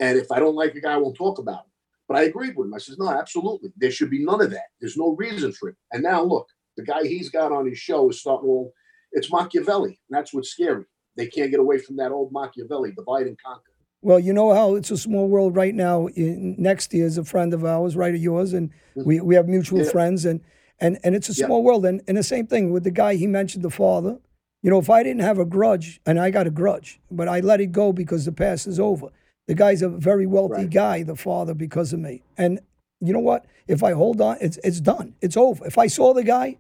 And 0.01 0.19
if 0.19 0.33
I 0.33 0.39
don't 0.39 0.55
like 0.55 0.75
a 0.75 0.81
guy, 0.81 0.95
I 0.95 0.97
won't 0.97 1.17
talk 1.17 1.39
about 1.39 1.61
him. 1.61 1.71
But 2.09 2.19
I 2.19 2.23
agreed 2.23 2.57
with 2.57 2.67
him. 2.67 2.75
I 2.75 2.79
says, 2.79 2.99
no, 2.99 3.09
absolutely. 3.09 3.73
There 3.77 3.91
should 3.91 4.11
be 4.11 4.25
none 4.25 4.41
of 4.41 4.51
that. 4.51 4.69
There's 4.81 4.97
no 4.97 5.15
reason 5.17 5.53
for 5.53 5.69
it. 5.69 5.77
And 5.93 6.03
now 6.03 6.23
look, 6.23 6.49
the 6.77 6.83
guy 6.83 7.03
he's 7.03 7.29
got 7.29 7.53
on 7.53 7.69
his 7.69 7.79
show 7.79 8.09
is 8.11 8.21
starting 8.21 8.49
all, 8.49 8.73
it's 9.13 9.31
Machiavelli. 9.31 10.01
And 10.09 10.19
that's 10.19 10.33
what's 10.33 10.51
scary. 10.51 10.85
They 11.17 11.27
can't 11.27 11.51
get 11.51 11.61
away 11.61 11.79
from 11.79 11.97
that 11.97 12.13
old 12.13 12.33
Machiavelli, 12.33 12.93
divide 12.93 13.27
and 13.27 13.39
conquer. 13.41 13.70
Well, 14.03 14.19
you 14.19 14.33
know 14.33 14.55
how 14.55 14.77
it's 14.77 14.91
a 14.91 14.97
small 14.97 15.29
world 15.29 15.57
right 15.57 15.75
now. 15.75 16.07
In, 16.09 16.57
next 16.59 16.95
year 16.95 17.07
is 17.07 17.19
a 17.19 17.25
friend 17.25 17.53
of 17.53 17.65
ours, 17.65 17.97
right 17.97 18.15
of 18.15 18.21
yours, 18.21 18.53
and 18.53 18.71
mm-hmm. 18.71 19.05
we, 19.05 19.21
we 19.21 19.35
have 19.35 19.47
mutual 19.49 19.85
Yeah. 19.85 19.91
friends, 19.91 20.25
and, 20.25 20.41
and 20.79 20.99
and 21.05 21.15
it's 21.15 21.29
a 21.29 21.35
Yeah. 21.35 21.47
small 21.47 21.63
world. 21.63 21.85
And, 21.85 22.03
and 22.09 22.17
the 22.17 22.23
same 22.23 22.47
thing 22.47 22.73
with 22.73 22.85
the 22.85 22.91
guy 22.91 23.17
he 23.17 23.27
mentioned, 23.27 23.63
the 23.65 23.71
father. 23.71 24.19
You 24.63 24.71
know, 24.71 24.79
if 24.79 24.91
I 24.91 25.03
didn't 25.03 25.23
have 25.23 25.39
a 25.39 25.45
grudge, 25.45 26.01
and 26.07 26.19
I 26.19 26.31
got 26.31 26.47
a 26.47 26.51
grudge, 26.51 27.01
but 27.11 27.29
I 27.29 27.41
let 27.41 27.61
it 27.61 27.73
go 27.73 27.93
because 27.93 28.25
the 28.25 28.33
past 28.33 28.67
is 28.67 28.79
over. 28.79 29.09
The 29.47 29.55
guy's 29.55 29.83
a 29.83 29.89
very 29.89 30.27
wealthy 30.27 30.63
Right. 30.63 30.71
guy, 30.71 31.03
the 31.03 31.17
father, 31.17 31.55
because 31.55 31.93
of 31.93 32.01
me. 32.01 32.23
And 32.37 32.61
you 33.01 33.13
know 33.13 33.21
what? 33.21 33.47
If 33.69 33.83
I 33.83 33.93
hold 33.93 34.21
on, 34.21 34.37
it's 34.41 34.59
it's 34.65 34.81
done. 34.81 35.15
It's 35.21 35.37
over. 35.37 35.67
If 35.67 35.77
I 35.79 35.87
saw 35.89 36.15
the 36.15 36.25
guy, 36.25 36.57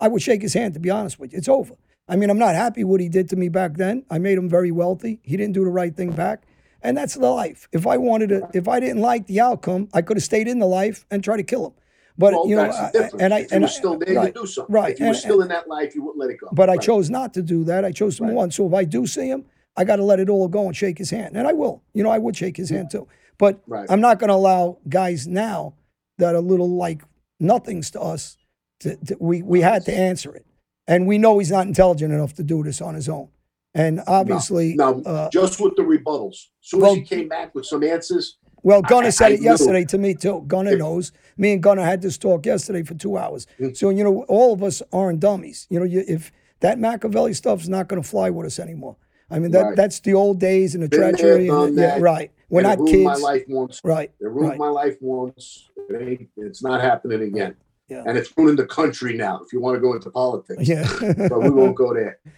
I 0.00 0.08
would 0.08 0.22
shake 0.22 0.42
his 0.42 0.54
hand. 0.54 0.74
To 0.74 0.80
be 0.80 0.90
honest 0.90 1.18
with 1.18 1.32
you, 1.32 1.38
it's 1.38 1.48
over. 1.48 1.74
I 2.08 2.16
mean, 2.16 2.30
I'm 2.30 2.38
not 2.38 2.54
happy 2.54 2.84
what 2.84 3.00
he 3.00 3.08
did 3.08 3.28
to 3.30 3.36
me 3.36 3.48
back 3.48 3.74
then. 3.76 4.04
I 4.10 4.18
made 4.18 4.36
him 4.36 4.48
very 4.48 4.70
wealthy. 4.72 5.20
He 5.22 5.36
didn't 5.36 5.54
do 5.54 5.64
the 5.64 5.70
right 5.70 5.94
thing 5.96 6.10
back, 6.12 6.42
and 6.82 6.96
that's 6.96 7.14
the 7.14 7.30
life. 7.30 7.68
If 7.72 7.86
I 7.86 7.96
wanted 7.96 8.28
to, 8.30 8.48
if 8.54 8.68
I 8.68 8.80
didn't 8.80 9.00
like 9.00 9.26
the 9.26 9.40
outcome, 9.40 9.88
I 9.92 10.02
could 10.02 10.16
have 10.16 10.24
stayed 10.24 10.48
in 10.48 10.58
the 10.58 10.66
life 10.66 11.04
and 11.10 11.22
tried 11.22 11.38
to 11.38 11.42
kill 11.42 11.66
him. 11.66 11.72
But 12.18 12.34
Well, 12.34 12.46
you 12.48 12.56
know, 12.56 12.62
I- 12.70 12.90
and 13.18 13.32
I 13.32 13.38
if 13.40 13.52
and 13.52 13.64
I- 13.64 13.68
still 13.68 13.98
there, 13.98 14.14
right, 14.16 14.34
do 14.34 14.44
something. 14.46 14.74
right, 14.74 14.92
If 14.92 15.00
you 15.00 15.06
were 15.06 15.10
and- 15.12 15.18
still 15.18 15.40
in 15.40 15.48
that 15.48 15.68
life, 15.68 15.94
you 15.94 16.02
wouldn't 16.04 16.18
let 16.20 16.30
it 16.30 16.38
go. 16.40 16.48
but 16.52 16.68
I 16.68 16.76
chose 16.76 17.08
not 17.08 17.32
to 17.34 17.42
do 17.42 17.64
that. 17.64 17.84
I 17.84 17.90
chose 17.92 18.16
to 18.18 18.24
move 18.24 18.36
on. 18.36 18.50
So 18.50 18.66
if 18.66 18.74
I 18.74 18.84
do 18.84 19.06
see 19.06 19.28
him, 19.28 19.44
I 19.76 19.84
got 19.84 19.96
to 19.96 20.04
let 20.04 20.20
it 20.20 20.28
all 20.28 20.48
go 20.48 20.66
and 20.66 20.76
shake 20.76 20.98
his 20.98 21.08
hand, 21.10 21.36
and 21.36 21.46
I 21.48 21.54
will. 21.54 21.82
You 21.94 22.02
know, 22.02 22.10
I 22.10 22.18
would 22.18 22.36
shake 22.36 22.58
his 22.58 22.68
hand 22.68 22.90
too. 22.90 23.06
But 23.38 23.60
Right. 23.66 23.86
I'm 23.90 24.00
not 24.02 24.18
going 24.18 24.28
to 24.28 24.34
allow 24.34 24.76
guys 24.88 25.26
now 25.26 25.74
that 26.18 26.34
are 26.34 26.40
little 26.42 26.68
like 26.68 27.02
nothings 27.40 27.90
to 27.92 28.00
us. 28.00 28.36
To, 28.80 28.96
to, 28.96 29.16
we 29.18 29.40
we 29.42 29.60
had 29.62 29.84
to 29.86 29.94
answer 29.94 30.34
it, 30.34 30.44
and 30.86 31.06
we 31.06 31.16
know 31.16 31.38
he's 31.38 31.50
not 31.52 31.66
intelligent 31.66 32.12
enough 32.12 32.34
to 32.34 32.42
do 32.42 32.62
this 32.62 32.82
on 32.82 32.94
his 32.94 33.08
own. 33.08 33.28
And 33.74 34.02
obviously, 34.06 34.74
No, 34.74 35.00
uh, 35.06 35.30
just 35.30 35.60
with 35.60 35.76
the 35.76 35.82
rebuttals. 35.82 36.32
As 36.34 36.40
soon 36.60 36.80
well- 36.80 36.92
as 36.92 36.98
he 36.98 37.02
came 37.04 37.28
back 37.28 37.54
with 37.54 37.64
some 37.64 37.82
answers, 37.82 38.36
Well, 38.64 38.82
Gunner 38.82 39.06
I- 39.08 39.10
said 39.10 39.26
I 39.32 39.34
it 39.34 39.40
knew. 39.40 39.46
yesterday 39.46 39.84
to 39.86 39.98
me 39.98 40.14
too. 40.14 40.44
Gunner 40.46 40.76
knows. 40.76 41.10
Me 41.36 41.52
and 41.54 41.62
Gunner 41.62 41.82
had 41.82 42.00
this 42.02 42.16
talk 42.18 42.46
yesterday 42.46 42.82
for 42.84 42.94
two 42.94 43.16
hours. 43.16 43.46
Mm. 43.58 43.76
So 43.76 43.90
you 43.90 44.04
know, 44.04 44.22
all 44.28 44.52
of 44.52 44.62
us 44.62 44.82
aren't 44.92 45.20
dummies. 45.20 45.66
You 45.70 45.80
know, 45.80 45.84
you, 45.86 46.04
if 46.06 46.30
that 46.60 46.78
Machiavelli 46.78 47.32
stuff's 47.34 47.66
not 47.66 47.88
going 47.88 48.00
to 48.00 48.08
fly 48.08 48.30
with 48.30 48.46
us 48.46 48.58
anymore. 48.60 48.96
I 49.30 49.38
mean, 49.38 49.50
that 49.52 49.62
Right. 49.64 49.76
that's 49.76 49.98
the 50.00 50.14
old 50.14 50.38
days 50.38 50.74
and 50.74 50.84
the 50.84 50.88
Been 50.88 51.00
treachery. 51.16 51.46
done 51.48 51.68
And, 51.68 51.76
yeah, 51.78 51.98
right. 51.98 52.30
We're 52.50 52.60
and 52.60 52.68
not 52.68 52.78
ruined 52.78 52.92
kids. 52.94 53.04
my 53.04 53.14
life 53.16 53.44
once. 53.48 53.80
Right. 53.82 54.12
It 54.20 54.26
ruined 54.28 54.50
Right. 54.50 54.58
my 54.58 54.68
life 54.68 54.96
once. 55.00 55.70
It 55.88 56.00
ain't, 56.00 56.28
it's 56.36 56.62
not 56.62 56.82
happening 56.82 57.22
again. 57.22 57.56
Yeah. 57.88 58.04
And 58.06 58.16
it's 58.16 58.30
ruining 58.36 58.56
the 58.56 58.66
country 58.66 59.16
now, 59.16 59.40
if 59.44 59.52
you 59.52 59.60
want 59.60 59.74
to 59.76 59.80
go 59.80 59.94
into 59.94 60.10
politics. 60.10 60.68
Yeah. 60.68 60.86
But 61.28 61.42
we 61.42 61.50
won't 61.50 61.74
go 61.74 61.92
there. 61.94 62.18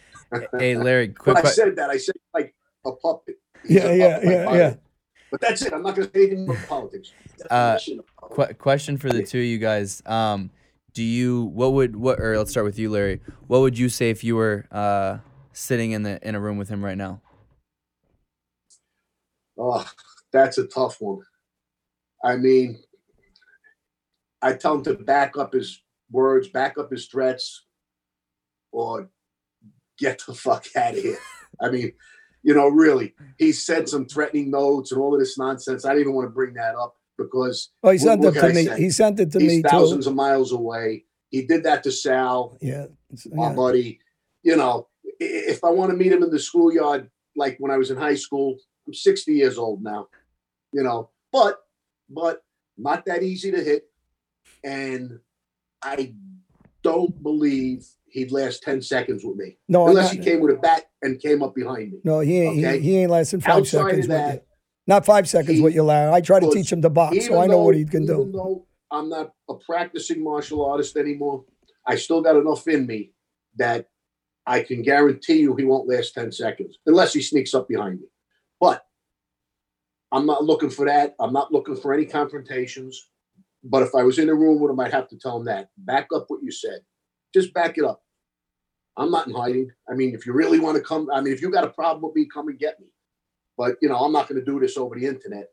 Hey, 0.58 0.76
Larry, 0.76 1.08
quick 1.08 1.36
But 1.36 1.46
I 1.46 1.50
said 1.50 1.76
that. 1.76 1.90
I 1.90 1.96
said 1.96 2.14
like 2.32 2.54
a 2.84 2.92
puppet. 2.92 3.36
Yeah. 3.64 3.86
a 3.86 3.96
Yeah. 3.96 4.14
puppet, 4.14 4.28
Yeah. 4.30 4.44
like 4.44 4.54
Yeah. 4.56 4.74
But 5.30 5.40
that's 5.40 5.62
it. 5.62 5.72
I'm 5.72 5.82
not 5.82 5.96
going 5.96 6.08
to 6.08 6.14
say 6.14 6.26
anything 6.26 6.48
about 6.48 6.66
politics. 6.68 7.12
Uh, 7.50 7.72
Definition 7.72 8.00
Qu- 8.16 8.54
question 8.54 8.96
for 8.98 9.10
the 9.10 9.22
two 9.24 9.38
of 9.38 9.44
you 9.44 9.58
guys. 9.58 10.02
Um, 10.06 10.50
do 10.92 11.02
you 11.02 11.44
what 11.46 11.72
would 11.72 11.96
what 11.96 12.20
or 12.20 12.38
let's 12.38 12.52
start 12.52 12.64
with 12.64 12.78
you, 12.78 12.88
Larry. 12.90 13.20
What 13.48 13.60
would 13.60 13.76
you 13.76 13.88
say 13.88 14.10
if 14.10 14.22
you 14.22 14.36
were 14.36 14.64
uh, 14.70 15.18
sitting 15.52 15.90
in 15.90 16.04
the 16.04 16.20
in 16.26 16.34
a 16.36 16.40
room 16.40 16.56
with 16.56 16.68
him 16.68 16.84
right 16.84 16.96
now? 16.96 17.20
Oh, 19.58 19.84
that's 20.32 20.58
a 20.58 20.66
tough 20.66 21.00
one. 21.00 21.20
I 22.24 22.36
mean, 22.36 22.78
I 24.42 24.52
tell 24.54 24.74
him 24.74 24.84
to 24.84 24.94
back 24.94 25.36
up 25.36 25.52
his 25.52 25.82
words, 26.10 26.48
back 26.48 26.78
up 26.78 26.90
his 26.90 27.06
threats, 27.06 27.64
or 28.72 29.10
get 29.98 30.22
the 30.26 30.34
fuck 30.34 30.66
out 30.76 30.94
of 30.94 31.02
here. 31.02 31.18
I 31.60 31.70
mean, 31.70 31.92
you 32.42 32.54
know, 32.54 32.68
really, 32.68 33.14
he 33.38 33.52
said 33.52 33.88
some 33.88 34.06
threatening 34.06 34.50
notes 34.50 34.92
and 34.92 35.00
all 35.00 35.14
of 35.14 35.20
this 35.20 35.38
nonsense. 35.38 35.84
I 35.84 35.90
didn't 35.90 36.02
even 36.02 36.14
want 36.14 36.26
to 36.26 36.30
bring 36.34 36.54
that 36.54 36.74
up 36.74 36.96
because 37.16 37.70
Oh, 37.82 37.90
he 37.90 37.98
sent 37.98 38.20
what 38.20 38.36
it 38.36 38.40
to 38.40 38.52
me. 38.52 38.68
He 38.76 38.90
sent 38.90 39.20
it 39.20 39.30
to 39.32 39.38
he's 39.38 39.48
me 39.50 39.62
too. 39.62 39.68
thousands 39.68 40.06
of 40.06 40.14
miles 40.14 40.52
away. 40.52 41.04
He 41.30 41.46
did 41.46 41.64
that 41.64 41.82
to 41.84 41.92
Sal, 41.92 42.56
Yeah. 42.60 42.86
my 43.32 43.48
yeah. 43.48 43.54
buddy. 43.54 44.00
You 44.42 44.56
know, 44.56 44.88
if 45.18 45.64
I 45.64 45.70
want 45.70 45.90
to 45.90 45.96
meet 45.96 46.12
him 46.12 46.22
in 46.22 46.30
the 46.30 46.38
schoolyard, 46.38 47.10
like 47.36 47.56
when 47.58 47.70
I 47.70 47.76
was 47.78 47.90
in 47.90 47.96
high 47.96 48.14
school, 48.14 48.58
I'm 48.86 48.94
60 48.94 49.32
years 49.32 49.56
old 49.58 49.82
now. 49.82 50.08
You 50.72 50.82
know, 50.82 51.10
but 51.32 51.60
but 52.10 52.42
not 52.76 53.06
that 53.06 53.22
easy 53.22 53.50
to 53.52 53.62
hit, 53.62 53.88
and 54.62 55.20
I 55.82 56.14
don't 56.82 57.22
believe 57.22 57.86
he'd 58.14 58.30
last 58.30 58.62
10 58.62 58.80
seconds 58.80 59.24
with 59.24 59.36
me 59.36 59.58
No, 59.68 59.88
unless 59.88 60.14
not- 60.14 60.24
he 60.24 60.30
came 60.30 60.40
with 60.40 60.56
a 60.56 60.58
bat 60.58 60.84
and 61.02 61.20
came 61.20 61.42
up 61.42 61.54
behind 61.54 61.92
me. 61.92 61.98
No, 62.04 62.20
he 62.20 62.40
ain't. 62.40 62.64
Okay. 62.64 62.78
He, 62.80 62.90
he 62.92 62.98
ain't 62.98 63.10
lasting 63.10 63.40
five 63.40 63.56
Outside 63.56 63.80
of 63.80 63.86
seconds 63.88 64.08
with 64.08 64.16
that, 64.16 64.34
you. 64.34 64.40
Not 64.86 65.04
five 65.04 65.28
seconds 65.28 65.58
he 65.58 65.62
with 65.62 65.74
you, 65.74 65.82
Larry. 65.82 66.12
I 66.12 66.20
try 66.20 66.40
to 66.40 66.50
teach 66.50 66.72
him 66.72 66.80
to 66.82 66.90
box, 66.90 67.26
so 67.26 67.40
I 67.40 67.46
know 67.46 67.58
what 67.58 67.74
he 67.74 67.84
can 67.84 68.04
even 68.04 68.26
do. 68.26 68.32
though 68.32 68.66
I'm 68.90 69.08
not 69.08 69.32
a 69.50 69.54
practicing 69.54 70.22
martial 70.22 70.64
artist 70.64 70.96
anymore, 70.96 71.44
I 71.86 71.96
still 71.96 72.22
got 72.22 72.36
enough 72.36 72.66
in 72.68 72.86
me 72.86 73.12
that 73.56 73.88
I 74.46 74.62
can 74.62 74.82
guarantee 74.82 75.38
you 75.40 75.56
he 75.56 75.64
won't 75.64 75.88
last 75.88 76.14
10 76.14 76.30
seconds 76.30 76.78
unless 76.86 77.12
he 77.12 77.20
sneaks 77.20 77.52
up 77.54 77.68
behind 77.68 78.00
me. 78.00 78.06
But 78.60 78.84
I'm 80.12 80.26
not 80.26 80.44
looking 80.44 80.70
for 80.70 80.86
that. 80.86 81.16
I'm 81.18 81.32
not 81.32 81.50
looking 81.50 81.76
for 81.76 81.92
any 81.92 82.04
confrontations. 82.04 83.08
But 83.64 83.82
if 83.82 83.94
I 83.94 84.02
was 84.02 84.18
in 84.18 84.28
a 84.28 84.34
room 84.34 84.60
with 84.60 84.70
him, 84.70 84.78
I'd 84.78 84.92
have 84.92 85.08
to 85.08 85.18
tell 85.18 85.38
him 85.38 85.46
that. 85.46 85.70
Back 85.78 86.08
up 86.14 86.26
what 86.28 86.42
you 86.42 86.52
said. 86.52 86.80
Just 87.32 87.52
back 87.52 87.78
it 87.78 87.84
up. 87.84 88.03
I'm 88.96 89.10
not 89.10 89.26
in 89.26 89.34
hiding. 89.34 89.70
I 89.88 89.94
mean, 89.94 90.14
if 90.14 90.26
you 90.26 90.32
really 90.32 90.60
want 90.60 90.76
to 90.76 90.82
come, 90.82 91.08
I 91.12 91.20
mean, 91.20 91.32
if 91.32 91.42
you 91.42 91.50
got 91.50 91.64
a 91.64 91.70
problem 91.70 92.02
with 92.02 92.14
me, 92.14 92.28
come 92.32 92.48
and 92.48 92.58
get 92.58 92.78
me. 92.80 92.86
But 93.56 93.76
you 93.82 93.88
know, 93.88 93.96
I'm 93.96 94.12
not 94.12 94.28
going 94.28 94.40
to 94.40 94.44
do 94.44 94.60
this 94.60 94.76
over 94.76 94.94
the 94.94 95.06
internet. 95.06 95.48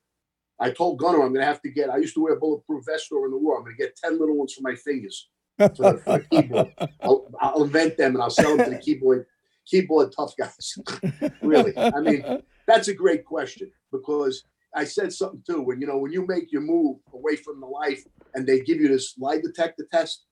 I 0.59 0.71
told 0.71 0.99
Gunner 0.99 1.21
I'm 1.23 1.33
going 1.33 1.41
to 1.41 1.45
have 1.45 1.61
to 1.63 1.71
get. 1.71 1.89
I 1.89 1.97
used 1.97 2.13
to 2.15 2.21
wear 2.21 2.33
a 2.33 2.39
bulletproof 2.39 2.85
vest 2.85 3.07
during 3.09 3.31
the 3.31 3.37
war. 3.37 3.57
I'm 3.57 3.63
going 3.63 3.75
to 3.75 3.81
get 3.81 3.95
ten 3.95 4.19
little 4.19 4.37
ones 4.37 4.53
for 4.53 4.61
my 4.61 4.75
fingers 4.75 5.29
for 5.57 5.69
the, 5.69 5.97
for 5.97 6.19
the 6.31 6.41
keyboard. 6.41 6.73
I'll, 7.01 7.27
I'll 7.39 7.63
invent 7.63 7.97
them 7.97 8.15
and 8.15 8.23
I'll 8.23 8.29
sell 8.29 8.57
them 8.57 8.65
to 8.65 8.71
the 8.71 8.81
keyboard 8.85 9.25
keyboard 9.65 10.11
tough 10.15 10.33
guys. 10.37 10.77
really, 11.41 11.77
I 11.77 11.99
mean, 12.01 12.43
that's 12.67 12.87
a 12.87 12.93
great 12.93 13.25
question 13.25 13.71
because 13.91 14.43
I 14.75 14.85
said 14.85 15.13
something 15.13 15.43
too. 15.47 15.61
When 15.61 15.79
you 15.81 15.87
know 15.87 15.97
when 15.97 16.11
you 16.11 16.25
make 16.25 16.51
your 16.51 16.61
move 16.61 16.97
away 17.13 17.35
from 17.35 17.59
the 17.59 17.67
life 17.67 18.03
and 18.33 18.47
they 18.47 18.61
give 18.61 18.79
you 18.79 18.87
this 18.87 19.15
lie 19.17 19.39
detector 19.39 19.87
test, 19.91 20.25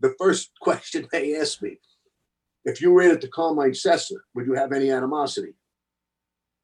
the 0.00 0.14
first 0.18 0.50
question 0.60 1.06
they 1.12 1.36
ask 1.36 1.62
me, 1.62 1.78
if 2.64 2.80
you 2.80 2.92
ran 2.92 3.10
into 3.10 3.28
Carmine 3.28 3.72
Sessa, 3.72 4.16
would 4.34 4.46
you 4.46 4.54
have 4.54 4.72
any 4.72 4.90
animosity? 4.90 5.54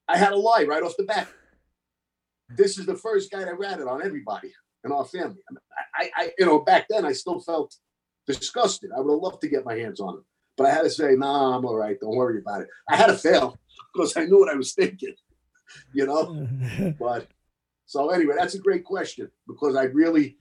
I 0.09 0.17
had 0.17 0.33
a 0.33 0.37
lie 0.37 0.65
right 0.65 0.83
off 0.83 0.97
the 0.97 1.05
bat. 1.05 1.29
This 2.49 2.79
is 2.79 2.87
the 2.87 2.97
first 2.97 3.31
guy 3.31 3.45
that 3.45 3.55
it 3.55 3.89
on 3.89 4.05
everybody 4.05 4.53
in 4.85 4.93
our 4.93 5.05
family. 5.05 5.41
I, 5.95 6.11
I, 6.17 6.31
you 6.39 6.47
know, 6.47 6.61
back 6.61 6.87
then 6.89 7.05
I 7.05 7.13
still 7.13 7.39
felt 7.39 7.77
disgusted. 8.27 8.91
I 8.97 9.01
would 9.01 9.13
have 9.13 9.23
loved 9.23 9.41
to 9.43 9.49
get 9.49 9.65
my 9.65 9.77
hands 9.77 10.01
on 10.01 10.15
him, 10.15 10.25
but 10.57 10.67
I 10.67 10.71
had 10.71 10.83
to 10.83 10.91
say, 10.91 11.15
"Nah, 11.15 11.57
I'm 11.57 11.65
all 11.65 11.77
right. 11.77 11.99
Don't 12.01 12.17
worry 12.17 12.39
about 12.39 12.63
it." 12.63 12.69
I 12.89 12.97
had 12.97 13.07
to 13.07 13.17
fail 13.17 13.57
because 13.95 14.17
I 14.17 14.25
knew 14.25 14.41
what 14.41 14.53
I 14.53 14.57
was 14.57 14.73
thinking, 14.73 15.15
you 15.93 16.07
know. 16.07 16.49
But 16.99 17.29
so 17.87 18.11
anyway, 18.11 18.35
that's 18.37 18.55
a 18.55 18.61
great 18.61 18.85
question 18.85 19.31
because 19.47 19.77
I 19.77 19.85
really, 19.85 20.39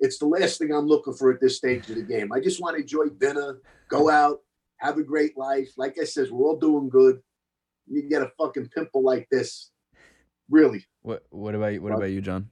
it's 0.00 0.18
the 0.18 0.26
last 0.26 0.58
thing 0.58 0.72
I'm 0.72 0.86
looking 0.86 1.14
for 1.14 1.32
at 1.32 1.40
this 1.40 1.56
stage 1.56 1.88
of 1.90 1.96
the 1.96 2.02
game. 2.02 2.32
I 2.32 2.40
just 2.40 2.60
want 2.60 2.76
to 2.76 2.82
enjoy 2.82 3.06
dinner, 3.06 3.58
go 3.88 4.10
out, 4.10 4.42
have 4.78 4.98
a 4.98 5.02
great 5.02 5.36
life. 5.36 5.70
Like 5.76 5.96
I 6.00 6.04
says, 6.04 6.30
we're 6.30 6.46
all 6.46 6.58
doing 6.58 6.88
good. 6.88 7.20
You 7.86 8.08
get 8.08 8.22
a 8.22 8.30
fucking 8.38 8.68
pimple 8.74 9.02
like 9.02 9.28
this, 9.30 9.70
really. 10.50 10.84
What 11.02 11.24
What 11.30 11.54
about 11.54 11.74
you? 11.74 11.82
What 11.82 11.92
about 11.92 12.10
you, 12.10 12.20
John? 12.20 12.50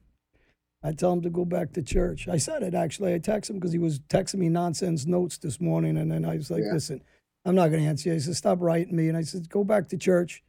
I 0.83 0.91
tell 0.93 1.11
him 1.11 1.21
to 1.23 1.29
go 1.29 1.43
back 1.43 1.73
to 1.73 1.81
church. 1.81 2.27
I 2.27 2.37
said 2.37 2.63
it 2.63 2.73
actually. 2.73 3.13
I 3.13 3.19
texted 3.19 3.51
him 3.51 3.55
because 3.57 3.71
he 3.71 3.79
was 3.79 3.99
texting 3.99 4.35
me 4.35 4.49
nonsense 4.49 5.05
notes 5.05 5.37
this 5.37 5.59
morning, 5.59 5.97
and 5.97 6.11
then 6.11 6.25
I 6.25 6.35
was 6.35 6.51
like, 6.51 6.63
Yeah. 6.63 6.73
"Listen, 6.73 7.03
I'm 7.45 7.55
not 7.55 7.69
going 7.69 7.81
to 7.83 7.89
answer 7.89 8.09
you." 8.09 8.15
I 8.15 8.19
said, 8.19 8.35
"Stop 8.35 8.59
writing 8.61 8.95
me," 8.95 9.09
and 9.09 9.17
I 9.17 9.21
said, 9.21 9.49
"Go 9.49 9.63
back 9.63 9.89
to 9.89 9.97
church, 9.97 10.43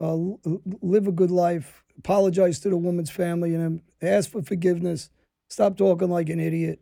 uh, 0.00 0.12
l- 0.12 0.40
l- 0.44 0.62
live 0.82 1.06
a 1.06 1.12
good 1.12 1.30
life, 1.30 1.84
apologize 1.98 2.60
to 2.60 2.70
the 2.70 2.76
woman's 2.76 3.10
family, 3.10 3.54
and 3.54 3.80
ask 4.00 4.30
for 4.30 4.42
forgiveness. 4.42 5.10
Stop 5.48 5.76
talking 5.76 6.10
like 6.10 6.28
an 6.28 6.40
idiot. 6.40 6.80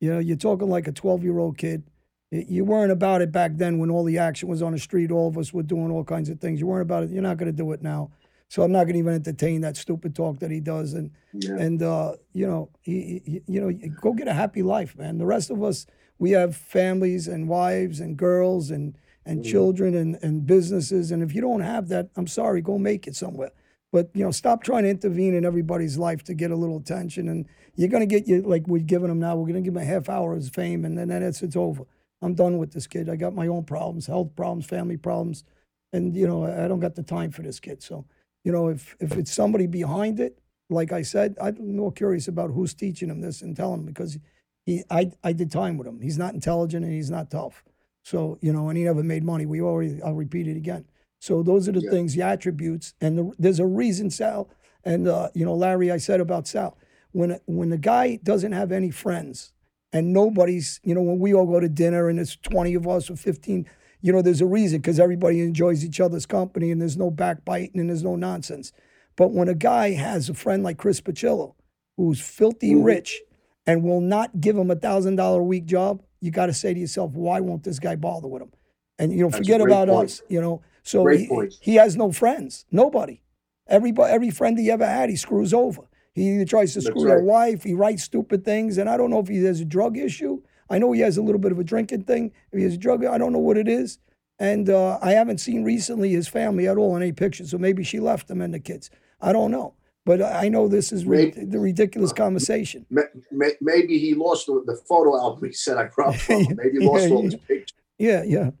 You 0.00 0.10
know, 0.12 0.18
you're 0.18 0.36
talking 0.36 0.68
like 0.68 0.86
a 0.88 0.92
12 0.92 1.22
year 1.24 1.38
old 1.38 1.58
kid. 1.58 1.84
You 2.30 2.64
weren't 2.64 2.92
about 2.92 3.22
it 3.22 3.32
back 3.32 3.52
then 3.56 3.78
when 3.78 3.90
all 3.90 4.04
the 4.04 4.18
action 4.18 4.48
was 4.48 4.60
on 4.62 4.72
the 4.72 4.78
street. 4.78 5.10
All 5.10 5.28
of 5.28 5.38
us 5.38 5.52
were 5.54 5.62
doing 5.62 5.90
all 5.90 6.04
kinds 6.04 6.28
of 6.28 6.40
things. 6.40 6.60
You 6.60 6.66
weren't 6.66 6.82
about 6.82 7.04
it. 7.04 7.10
You're 7.10 7.22
not 7.22 7.38
going 7.38 7.50
to 7.50 7.56
do 7.56 7.72
it 7.72 7.82
now." 7.82 8.10
So 8.50 8.62
I'm 8.62 8.72
not 8.72 8.84
going 8.84 8.94
to 8.94 8.98
even 9.00 9.12
entertain 9.14 9.60
that 9.60 9.76
stupid 9.76 10.14
talk 10.14 10.38
that 10.40 10.50
he 10.50 10.60
does. 10.60 10.94
And 10.94 11.10
Yeah. 11.34 11.56
and 11.58 11.82
uh, 11.82 12.12
you 12.32 12.46
know, 12.46 12.70
he, 12.80 13.22
he- 13.24 13.42
you 13.46 13.60
know, 13.60 13.70
go 14.00 14.12
get 14.12 14.28
a 14.28 14.32
happy 14.34 14.62
life, 14.62 14.96
man. 14.96 15.18
The 15.18 15.26
rest 15.26 15.50
of 15.50 15.62
us, 15.62 15.86
we 16.18 16.30
have 16.32 16.54
families 16.56 17.28
and 17.28 17.48
wives 17.48 18.00
and 18.00 18.16
girls 18.16 18.70
and 18.70 18.94
and 19.24 19.44
children 19.44 19.94
and 19.94 20.18
and 20.22 20.46
businesses. 20.46 21.10
And 21.12 21.22
if 21.22 21.34
you 21.34 21.40
don't 21.40 21.60
have 21.60 21.88
that, 21.88 22.10
I'm 22.16 22.26
sorry, 22.26 22.60
go 22.62 22.78
make 22.78 23.06
it 23.06 23.16
somewhere. 23.16 23.52
But 23.90 24.10
you 24.14 24.22
know, 24.24 24.30
stop 24.32 24.62
trying 24.62 24.82
to 24.84 24.90
intervene 24.90 25.34
in 25.34 25.44
everybody's 25.46 25.96
life 25.96 26.22
to 26.24 26.34
get 26.34 26.50
a 26.50 26.56
little 26.56 26.76
attention. 26.76 27.28
And 27.28 27.46
you're 27.74 27.88
gonna 27.88 28.06
get 28.06 28.26
you 28.28 28.42
like 28.42 28.66
we're 28.66 28.82
giving 28.82 29.10
him 29.10 29.18
now. 29.18 29.34
We're 29.36 29.46
gonna 29.46 29.62
give 29.62 29.74
him 29.76 29.82
a 29.82 29.84
half 29.86 30.08
hour 30.10 30.34
of 30.34 30.46
fame, 30.50 30.84
and 30.84 30.96
then 30.98 31.10
it's 31.22 31.42
it's 31.42 31.56
over. 31.56 31.84
I'm 32.22 32.34
done 32.34 32.58
with 32.58 32.72
this 32.72 32.86
kid. 32.86 33.08
I 33.08 33.16
got 33.16 33.34
my 33.34 33.46
own 33.46 33.64
problems, 33.64 34.06
health 34.06 34.34
problems, 34.36 34.66
family 34.66 34.96
problems, 34.96 35.44
and 35.92 36.16
you 36.16 36.26
know, 36.26 36.44
I 36.46 36.68
don't 36.68 36.80
got 36.80 36.94
the 36.94 37.02
time 37.02 37.30
for 37.30 37.42
this 37.42 37.60
kid. 37.60 37.82
So 37.82 38.04
you 38.44 38.52
know, 38.52 38.68
if 38.68 38.96
if 39.00 39.16
it's 39.16 39.32
somebody 39.32 39.66
behind 39.66 40.20
it, 40.20 40.38
like 40.70 40.92
I 40.92 41.02
said, 41.02 41.36
I'm 41.40 41.76
more 41.76 41.92
curious 41.92 42.28
about 42.28 42.50
who's 42.50 42.74
teaching 42.74 43.10
him 43.10 43.20
this 43.20 43.42
and 43.42 43.56
telling 43.56 43.80
him 43.80 43.86
because 43.86 44.18
he, 44.66 44.84
I, 44.90 45.12
I 45.24 45.32
did 45.32 45.50
time 45.50 45.78
with 45.78 45.86
him. 45.86 46.00
He's 46.00 46.18
not 46.18 46.34
intelligent 46.34 46.84
and 46.84 46.92
he's 46.92 47.10
not 47.10 47.30
tough. 47.30 47.64
So 48.04 48.38
you 48.40 48.52
know, 48.52 48.68
and 48.68 48.78
he 48.78 48.84
never 48.84 49.02
made 49.02 49.24
money. 49.24 49.46
We 49.46 49.60
already, 49.60 50.02
I'll 50.02 50.14
repeat 50.14 50.48
it 50.48 50.56
again. 50.56 50.84
So 51.20 51.42
those 51.42 51.68
are 51.68 51.72
the 51.72 51.82
Yeah. 51.82 51.90
things, 51.90 52.14
the 52.14 52.22
attributes, 52.22 52.94
and 53.00 53.18
the, 53.18 53.32
there's 53.38 53.60
a 53.60 53.66
reason 53.66 54.10
Sal 54.10 54.50
and 54.84 55.08
uh, 55.08 55.30
you 55.34 55.44
know 55.44 55.54
Larry. 55.54 55.90
I 55.90 55.98
said 55.98 56.20
about 56.20 56.46
Sal 56.48 56.76
when 57.12 57.38
when 57.46 57.70
the 57.70 57.78
guy 57.78 58.16
doesn't 58.22 58.52
have 58.52 58.72
any 58.72 58.90
friends 58.90 59.52
and 59.92 60.12
nobody's, 60.12 60.80
you 60.82 60.94
know, 60.94 61.02
when 61.02 61.18
we 61.18 61.34
all 61.34 61.46
go 61.46 61.60
to 61.60 61.68
dinner 61.68 62.08
and 62.08 62.18
it's 62.20 62.36
20 62.36 62.74
of 62.74 62.86
us 62.86 63.10
or 63.10 63.16
15, 63.16 63.66
you 64.00 64.12
know, 64.12 64.22
there's 64.22 64.40
a 64.40 64.46
reason 64.46 64.78
because 64.80 65.00
everybody 65.00 65.40
enjoys 65.40 65.84
each 65.84 66.00
other's 66.00 66.26
company 66.26 66.70
and 66.70 66.80
there's 66.80 66.96
no 66.96 67.10
backbiting 67.10 67.80
and 67.80 67.88
there's 67.90 68.02
no 68.04 68.16
nonsense. 68.16 68.72
But 69.16 69.32
when 69.32 69.48
a 69.48 69.54
guy 69.54 69.92
has 69.92 70.28
a 70.28 70.34
friend 70.34 70.62
like 70.62 70.78
Chris 70.78 71.00
Paciello, 71.00 71.54
who's 71.96 72.20
filthy 72.20 72.74
Mhm. 72.74 72.84
rich 72.84 73.20
and 73.66 73.82
will 73.82 74.00
not 74.00 74.40
give 74.40 74.56
him 74.56 74.70
a 74.70 74.76
thousand 74.76 75.16
dollar 75.16 75.40
a 75.40 75.44
week 75.44 75.64
job, 75.66 76.02
you 76.20 76.30
got 76.30 76.46
to 76.46 76.52
say 76.54 76.72
to 76.74 76.78
yourself, 76.80 77.12
why 77.12 77.40
won't 77.40 77.64
this 77.64 77.78
guy 77.78 77.96
bother 77.96 78.28
with 78.28 78.42
him? 78.42 78.52
And 78.98 79.12
you 79.12 79.18
know, 79.22 79.28
That's 79.30 79.38
forget 79.38 79.60
about 79.60 79.88
point. 79.88 80.04
us. 80.10 80.22
You 80.28 80.40
know, 80.40 80.62
so 80.82 81.06
he, 81.06 81.28
he 81.60 81.74
has 81.76 81.96
no 81.96 82.12
friends, 82.12 82.66
nobody. 82.70 83.20
Everybody, 83.66 84.12
every 84.12 84.30
friend 84.30 84.58
he 84.58 84.70
ever 84.70 84.86
had, 84.86 85.10
he 85.10 85.16
screws 85.16 85.52
over. 85.52 85.82
He 86.18 86.34
either 86.34 86.44
tries 86.44 86.72
to 86.74 86.80
That's 86.80 86.86
screw 86.98 87.12
right. 87.12 87.22
wife, 87.22 87.62
he 87.62 87.74
writes 87.74 88.02
stupid 88.02 88.44
things, 88.44 88.76
and 88.78 88.90
I 88.90 88.96
don't 88.96 89.10
know 89.10 89.20
if 89.20 89.28
he 89.28 89.42
has 89.44 89.60
a 89.60 89.64
drug 89.64 89.96
issue. 89.96 90.42
I 90.68 90.78
know 90.78 90.92
he 90.92 91.00
has 91.00 91.16
a 91.16 91.22
little 91.22 91.38
bit 91.40 91.52
of 91.52 91.58
a 91.58 91.64
drinking 91.64 92.02
thing. 92.04 92.32
If 92.52 92.58
he 92.58 92.64
has 92.64 92.74
a 92.74 92.78
drug, 92.78 93.04
I 93.04 93.16
don't 93.18 93.32
know 93.32 93.38
what 93.38 93.56
it 93.56 93.68
is. 93.68 93.98
And 94.38 94.68
uh, 94.70 94.98
I 95.00 95.12
haven't 95.12 95.38
seen 95.38 95.64
recently 95.64 96.10
his 96.10 96.28
family 96.28 96.68
at 96.68 96.76
all 96.76 96.94
in 96.96 97.02
any 97.02 97.12
pictures. 97.12 97.50
So 97.50 97.58
maybe 97.58 97.82
she 97.84 97.98
left 98.00 98.30
him 98.30 98.40
and 98.40 98.52
the 98.52 98.60
kids. 98.60 98.90
I 99.20 99.32
don't 99.32 99.50
know. 99.50 99.74
But 100.04 100.22
I 100.22 100.48
know 100.48 100.68
this 100.68 100.90
is 100.92 101.04
Maybe- 101.04 101.44
the 101.44 101.58
ridiculous 101.58 102.12
conversation. 102.12 102.86
Ma- 102.90 103.02
ma- 103.32 103.46
Maybe 103.60 103.98
he 103.98 104.14
lost 104.14 104.46
the, 104.46 104.62
the 104.66 104.76
photo 104.88 105.16
album 105.18 105.44
he 105.46 105.52
said 105.52 105.76
I 105.76 105.84
brought 105.94 106.16
from. 106.26 106.42
Maybe 106.56 106.78
he 106.80 106.86
lost 106.86 107.08
Yeah, 107.08 107.14
all 107.14 107.22
his 107.22 107.34
pictures. 107.36 107.72
Yeah, 107.98 108.22
yeah. 108.24 108.44
That 108.44 108.52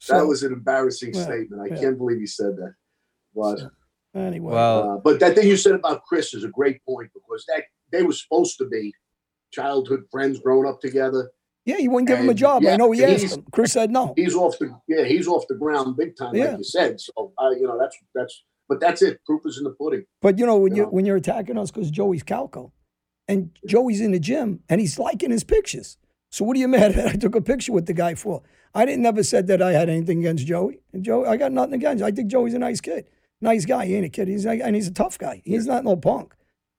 So, 0.00 0.26
was 0.26 0.42
an 0.42 0.52
embarrassing 0.52 1.14
Yeah, 1.14 1.22
statement. 1.24 1.62
I 1.62 1.74
yeah. 1.74 1.80
can't 1.80 1.96
believe 1.98 2.18
he 2.20 2.26
said 2.26 2.56
that. 2.56 2.74
But 3.34 3.60
anyway. 4.14 4.52
Well, 4.52 4.90
uh, 4.92 4.96
but 4.98 5.20
that 5.20 5.34
thing 5.34 5.48
you 5.48 5.56
said 5.56 5.72
about 5.74 6.04
Chris 6.04 6.34
is 6.34 6.44
a 6.44 6.48
great 6.48 6.84
point 6.84 7.10
because 7.14 7.44
that 7.48 7.64
they 7.92 8.02
were 8.02 8.12
supposed 8.12 8.58
to 8.58 8.66
be 8.68 8.92
childhood 9.52 10.04
friends 10.10 10.40
growing 10.40 10.68
up 10.68 10.80
together. 10.80 11.30
yeah, 11.64 11.78
you 11.78 11.90
wouldn't 11.90 12.08
give 12.08 12.18
him 12.18 12.26
a 12.26 12.30
and, 12.30 12.38
job. 12.38 12.62
I 12.62 12.70
yeah, 12.70 12.76
know 12.76 12.90
he 12.92 13.04
asked 13.04 13.36
him. 13.36 13.44
Chris 13.52 13.72
said 13.72 13.90
no. 13.90 14.12
He's 14.16 14.34
off 14.34 14.58
the 14.58 14.76
yeah, 14.88 15.04
he's 15.04 15.26
off 15.28 15.44
the 15.48 15.54
ground 15.54 15.96
big 15.96 16.16
time, 16.16 16.34
Yeah. 16.34 16.46
like 16.50 16.58
you 16.58 16.64
said. 16.64 17.00
So 17.00 17.32
uh, 17.38 17.50
you 17.50 17.66
know 17.66 17.78
that's 17.78 17.96
that's 18.14 18.44
but 18.68 18.80
that's 18.80 19.02
it. 19.02 19.20
Proof 19.26 19.42
is 19.44 19.58
in 19.58 19.64
the 19.64 19.70
pudding. 19.70 20.04
But 20.22 20.38
you 20.38 20.46
know 20.46 20.58
when 20.58 20.74
you 20.74 20.82
Yeah. 20.84 20.88
when 20.88 21.06
you're 21.06 21.16
attacking 21.16 21.58
us 21.58 21.70
because 21.70 21.90
Joey's 21.90 22.22
Calco, 22.24 22.72
and 23.28 23.50
Joey's 23.66 24.00
in 24.00 24.12
the 24.12 24.20
gym 24.20 24.60
and 24.68 24.80
he's 24.80 24.98
liking 24.98 25.30
his 25.30 25.44
pictures. 25.44 25.96
So 26.30 26.44
what 26.44 26.56
are 26.56 26.60
you 26.60 26.68
mad 26.76 26.92
at? 26.92 27.06
I 27.08 27.12
took 27.16 27.34
a 27.36 27.40
picture 27.40 27.72
with 27.72 27.86
the 27.86 27.94
guy 27.94 28.14
for. 28.14 28.42
I 28.76 28.84
didn't 28.84 29.02
never 29.02 29.22
said 29.22 29.46
that 29.46 29.62
I 29.62 29.70
had 29.72 29.88
anything 29.88 30.18
against 30.18 30.46
Joey. 30.46 30.80
And 30.92 31.04
Joe, 31.04 31.24
I 31.24 31.36
got 31.36 31.52
nothing 31.52 31.74
against. 31.74 32.02
I 32.02 32.10
think 32.10 32.28
Joey's 32.28 32.54
a 32.54 32.58
nice 32.58 32.80
kid. 32.80 33.06
Nice 33.44 33.64
guy, 33.64 33.86
he 33.86 33.94
ain't 33.94 34.06
a 34.06 34.08
kid. 34.08 34.26
He's 34.26 34.44
like, 34.44 34.60
and 34.62 34.74
he's 34.74 34.88
a 34.88 34.92
tough 34.92 35.18
guy. 35.18 35.42
He's 35.44 35.66
not 35.66 35.84
no 35.84 35.96
punk. 35.96 36.34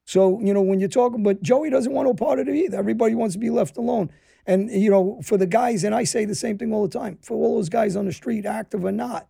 So 0.06 0.40
you 0.42 0.54
know 0.54 0.62
when 0.62 0.80
you're 0.80 0.90
talking, 0.90 1.24
but 1.24 1.42
Joey 1.42 1.70
doesn't 1.70 1.92
want 1.92 2.08
no 2.08 2.14
part 2.14 2.40
of 2.40 2.48
it 2.48 2.56
either. 2.56 2.78
Everybody 2.78 3.16
wants 3.16 3.36
to 3.36 3.40
be 3.40 3.50
left 3.50 3.78
alone. 3.78 4.12
And 4.46 4.70
you 4.70 4.92
know, 4.92 5.22
for 5.24 5.38
the 5.38 5.48
guys, 5.48 5.84
and 5.84 5.96
I 5.96 6.04
say 6.04 6.26
the 6.26 6.36
same 6.36 6.58
thing 6.58 6.74
all 6.74 6.88
the 6.88 7.00
time. 7.00 7.18
For 7.22 7.36
all 7.36 7.56
those 7.56 7.70
guys 7.70 7.96
on 7.96 8.06
the 8.06 8.14
street, 8.14 8.46
active 8.46 8.84
or 8.84 8.92
not, 8.92 9.28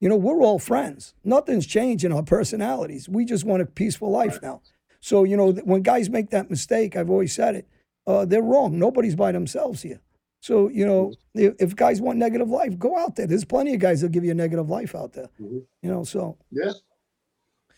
you 0.00 0.08
know, 0.08 0.16
we're 0.16 0.40
all 0.40 0.58
friends. 0.58 1.14
Nothing's 1.24 1.66
changed 1.66 2.04
in 2.04 2.12
our 2.12 2.22
personalities. 2.22 3.08
We 3.08 3.24
just 3.24 3.44
want 3.44 3.62
a 3.62 3.66
peaceful 3.66 4.10
life 4.10 4.38
now. 4.42 4.62
So 5.00 5.24
you 5.24 5.36
know, 5.36 5.52
when 5.52 5.82
guys 5.82 6.08
make 6.08 6.30
that 6.30 6.50
mistake, 6.50 6.96
I've 6.96 7.10
always 7.10 7.34
said 7.34 7.56
it. 7.56 7.68
Uh, 8.06 8.24
they're 8.24 8.42
wrong. 8.42 8.78
Nobody's 8.78 9.16
by 9.16 9.32
themselves 9.32 9.82
here. 9.82 10.00
So 10.46 10.68
you 10.68 10.86
know, 10.86 11.12
if, 11.34 11.54
if 11.58 11.74
guys 11.74 12.00
want 12.00 12.18
negative 12.18 12.48
life, 12.48 12.78
go 12.78 12.96
out 12.96 13.16
there. 13.16 13.26
There's 13.26 13.44
plenty 13.44 13.74
of 13.74 13.80
guys 13.80 14.00
that'll 14.00 14.12
give 14.12 14.24
you 14.24 14.30
a 14.30 14.34
negative 14.34 14.70
life 14.70 14.94
out 14.94 15.12
there. 15.12 15.28
Mhm. 15.40 15.64
You 15.82 15.90
know, 15.90 16.04
so 16.04 16.38
Yeah. 16.52 16.72